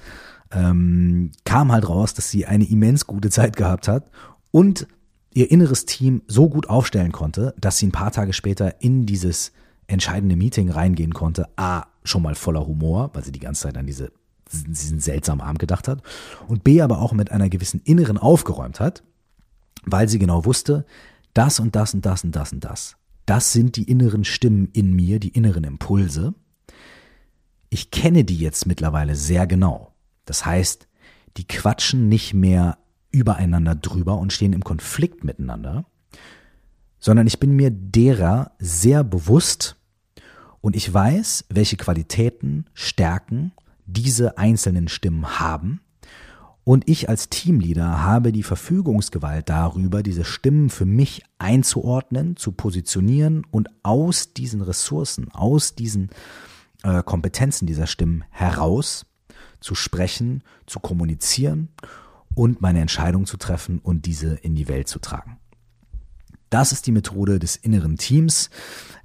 ähm, 0.52 1.32
kam 1.46 1.72
halt 1.72 1.88
raus, 1.88 2.14
dass 2.14 2.30
sie 2.30 2.46
eine 2.46 2.70
immens 2.70 3.08
gute 3.08 3.30
Zeit 3.30 3.56
gehabt 3.56 3.88
hat 3.88 4.10
und 4.52 4.88
ihr 5.34 5.50
inneres 5.50 5.86
Team 5.86 6.22
so 6.28 6.50
gut 6.50 6.70
aufstellen 6.70 7.12
konnte, 7.12 7.56
dass 7.60 7.78
sie 7.78 7.88
ein 7.88 7.92
paar 7.92 8.12
Tage 8.12 8.34
später 8.34 8.82
in 8.82 9.06
dieses 9.06 9.54
entscheidende 9.88 10.36
Meeting 10.36 10.70
reingehen 10.70 11.14
konnte. 11.14 11.48
A, 11.58 11.86
schon 12.04 12.22
mal 12.22 12.36
voller 12.36 12.68
Humor, 12.68 13.12
weil 13.14 13.24
sie 13.24 13.32
die 13.32 13.40
ganze 13.40 13.64
Zeit 13.64 13.78
an 13.78 13.86
diese 13.86 14.12
diesen 14.52 15.00
seltsamen 15.00 15.42
Abend 15.42 15.60
gedacht 15.60 15.88
hat 15.88 16.02
und 16.48 16.64
B 16.64 16.82
aber 16.82 17.00
auch 17.00 17.14
mit 17.14 17.32
einer 17.32 17.50
gewissen 17.50 17.82
inneren 17.84 18.18
aufgeräumt 18.18 18.80
hat, 18.80 19.04
weil 19.84 20.08
sie 20.10 20.20
genau 20.20 20.46
wusste, 20.46 20.86
das 21.34 21.60
und 21.60 21.76
das 21.76 21.94
und 21.94 22.06
das 22.06 22.24
und 22.24 22.36
das 22.36 22.52
und 22.52 22.64
das. 22.64 22.98
Das 23.26 23.54
sind 23.54 23.76
die 23.76 23.84
inneren 23.84 24.24
Stimmen 24.24 24.70
in 24.74 24.94
mir, 24.94 25.20
die 25.20 25.30
inneren 25.30 25.64
Impulse. 25.64 26.34
Ich 27.70 27.92
kenne 27.92 28.24
die 28.26 28.38
jetzt 28.38 28.66
mittlerweile 28.66 29.16
sehr 29.16 29.48
genau. 29.48 29.94
Das 30.26 30.46
heißt, 30.46 30.88
die 31.38 31.48
quatschen 31.48 32.10
nicht 32.10 32.34
mehr 32.34 32.78
übereinander 33.12 33.76
drüber 33.76 34.18
und 34.18 34.34
stehen 34.34 34.54
im 34.54 34.64
Konflikt 34.64 35.24
miteinander, 35.24 35.86
sondern 37.00 37.28
ich 37.28 37.40
bin 37.40 37.52
mir 37.56 37.72
derer 37.72 38.52
sehr 38.60 39.04
bewusst 39.04 39.78
und 40.62 40.76
ich 40.76 40.94
weiß, 40.94 41.46
welche 41.50 41.78
Qualitäten, 41.78 42.66
Stärken 42.74 43.52
diese 43.92 44.38
einzelnen 44.38 44.88
Stimmen 44.88 45.40
haben. 45.40 45.82
Und 46.64 46.88
ich 46.88 47.10
als 47.10 47.30
Teamleader 47.30 48.04
habe 48.04 48.32
die 48.32 48.44
Verfügungsgewalt 48.44 49.50
darüber, 49.50 50.04
diese 50.04 50.24
Stimmen 50.24 50.70
für 50.70 50.86
mich 50.86 51.24
einzuordnen, 51.40 52.36
zu 52.36 52.52
positionieren 52.52 53.46
und 53.50 53.70
aus 53.84 54.34
diesen 54.34 54.62
Ressourcen, 54.62 55.32
aus 55.32 55.74
diesen 55.74 56.12
äh, 56.84 57.02
Kompetenzen 57.02 57.66
dieser 57.66 57.88
Stimmen 57.88 58.24
heraus 58.30 59.08
zu 59.60 59.76
sprechen, 59.76 60.44
zu 60.68 60.80
kommunizieren 60.80 61.70
und 62.36 62.62
meine 62.62 62.80
Entscheidung 62.80 63.26
zu 63.26 63.38
treffen 63.38 63.80
und 63.80 64.06
diese 64.06 64.36
in 64.36 64.56
die 64.56 64.68
Welt 64.68 64.88
zu 64.88 65.00
tragen. 65.00 65.38
Das 66.52 66.72
ist 66.74 66.86
die 66.86 66.92
Methode 66.92 67.40
des 67.40 67.56
inneren 67.56 67.98
Teams. 67.98 68.52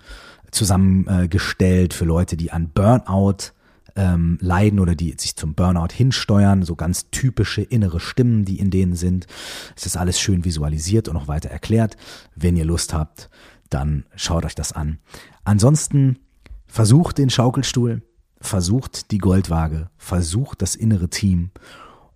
zusammengestellt 0.51 1.93
für 1.93 2.06
Leute, 2.06 2.38
die 2.38 2.51
an 2.51 2.69
Burnout 2.69 3.51
ähm, 3.95 4.38
leiden 4.41 4.79
oder 4.79 4.95
die 4.95 5.15
sich 5.17 5.36
zum 5.36 5.53
Burnout 5.53 5.93
hinsteuern, 5.93 6.63
so 6.63 6.75
ganz 6.75 7.10
typische 7.12 7.62
innere 7.62 7.99
Stimmen, 7.99 8.45
die 8.45 8.60
in 8.60 8.69
denen 8.69 8.95
sind. 8.95 9.27
Es 9.75 9.86
ist 9.86 9.97
alles 9.97 10.19
schön 10.19 10.45
visualisiert 10.45 11.08
und 11.08 11.17
auch 11.17 11.27
weiter 11.27 11.49
erklärt. 11.49 11.97
Wenn 12.36 12.58
ihr 12.58 12.65
Lust 12.65 12.93
habt, 12.93 13.29
dann 13.69 14.05
schaut 14.15 14.45
euch 14.45 14.55
das 14.55 14.73
an. 14.73 14.99
Ansonsten 15.43 16.19
versucht 16.67 17.17
den 17.17 17.29
Schaukelstuhl, 17.29 18.01
versucht 18.41 19.12
die 19.12 19.17
Goldwaage, 19.17 19.89
versucht 19.97 20.62
das 20.62 20.75
innere 20.75 21.10
Team 21.10 21.51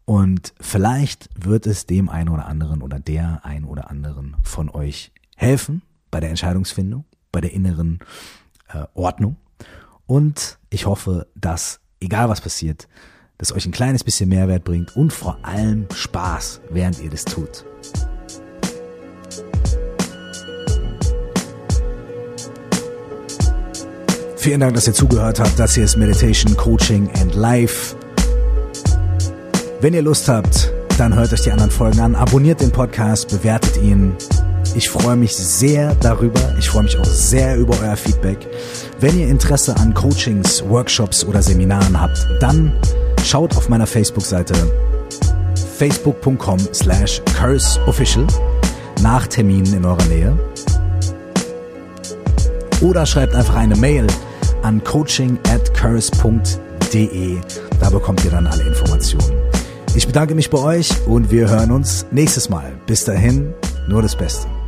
und 0.06 0.54
vielleicht 0.60 1.30
wird 1.36 1.68
es 1.68 1.86
dem 1.86 2.10
einen 2.10 2.30
oder 2.30 2.48
anderen 2.48 2.82
oder 2.82 3.00
der 3.00 3.42
ein 3.44 3.63
oder 3.63 3.89
anderen 3.89 4.36
von 4.44 4.70
euch 4.70 5.12
helfen 5.36 5.82
bei 6.12 6.20
der 6.20 6.30
Entscheidungsfindung, 6.30 7.06
bei 7.32 7.42
der 7.42 7.54
inneren 7.54 8.00
äh, 8.70 8.86
Ordnung 8.96 9.38
und 10.10 10.58
ich 10.72 10.88
hoffe, 10.88 11.28
dass, 11.36 11.80
egal 12.00 12.30
was 12.30 12.41
passiert, 12.41 12.88
das 13.38 13.54
euch 13.54 13.67
ein 13.67 13.72
kleines 13.72 14.04
bisschen 14.04 14.28
Mehrwert 14.28 14.63
bringt 14.63 14.95
und 14.95 15.13
vor 15.13 15.38
allem 15.43 15.86
Spaß, 15.93 16.62
während 16.72 17.00
ihr 17.00 17.12
das 17.12 17.26
tut. 17.26 17.63
Vielen 24.36 24.62
Dank, 24.62 24.74
dass 24.74 24.88
ihr 24.88 24.93
zugehört 24.93 25.39
habt. 25.39 25.60
Das 25.60 25.76
hier 25.76 25.84
ist 25.84 25.95
Meditation, 25.95 26.58
Coaching 26.58 27.08
and 27.22 27.36
Life. 27.36 27.95
Wenn 29.82 29.93
ihr 29.93 30.02
Lust 30.02 30.28
habt, 30.28 30.74
dann 30.98 31.13
hört 31.13 31.32
euch 31.32 31.41
die 31.41 31.52
anderen 31.52 31.72
Folgen 31.72 32.00
an, 32.00 32.15
abonniert 32.15 32.62
den 32.62 32.72
Podcast, 32.72 33.30
bewertet 33.30 33.78
ihn. 33.78 34.15
Ich 34.76 34.90
freue 34.90 35.16
mich 35.16 35.36
sehr 35.36 35.96
darüber. 35.96 36.40
Ich 36.58 36.70
freue 36.70 36.84
mich 36.84 36.98
auch 36.98 37.06
sehr 37.06 37.58
über 37.58 37.76
euer 37.82 37.96
Feedback. 37.96 38.38
Wenn 39.00 39.20
ihr 39.20 39.28
Interesse 39.28 39.76
an 39.78 39.94
Coachings, 39.94 40.64
Workshops 40.68 41.24
oder 41.26 41.42
Seminaren 41.42 42.00
habt, 42.00 42.28
dann 42.40 42.74
schaut 43.24 43.56
auf 43.58 43.70
meiner 43.70 43.88
Facebook-Seite 43.88 44.54
facebook.com 45.78 46.60
slash 46.74 47.22
curseofficial 47.40 48.28
nach 49.02 49.28
Terminen 49.28 49.74
in 49.74 49.86
eurer 49.86 50.06
Nähe. 50.06 50.38
Oder 52.82 53.06
schreibt 53.06 53.36
einfach 53.36 53.56
eine 53.56 53.76
Mail 53.76 54.08
an 54.62 54.84
coaching 54.84 55.38
at 55.50 55.74
curse.de. 55.74 57.38
Da 57.80 57.90
bekommt 57.90 58.24
ihr 58.24 58.32
dann 58.32 58.48
alle 58.48 58.64
Informationen. 58.64 59.42
Ich 59.96 60.06
bedanke 60.06 60.36
mich 60.36 60.50
bei 60.50 60.60
euch 60.60 60.92
und 61.08 61.32
wir 61.32 61.50
hören 61.50 61.72
uns 61.72 62.06
nächstes 62.12 62.50
Mal. 62.50 62.74
Bis 62.86 63.06
dahin, 63.06 63.54
nur 63.88 64.02
das 64.02 64.16
Beste. 64.16 64.59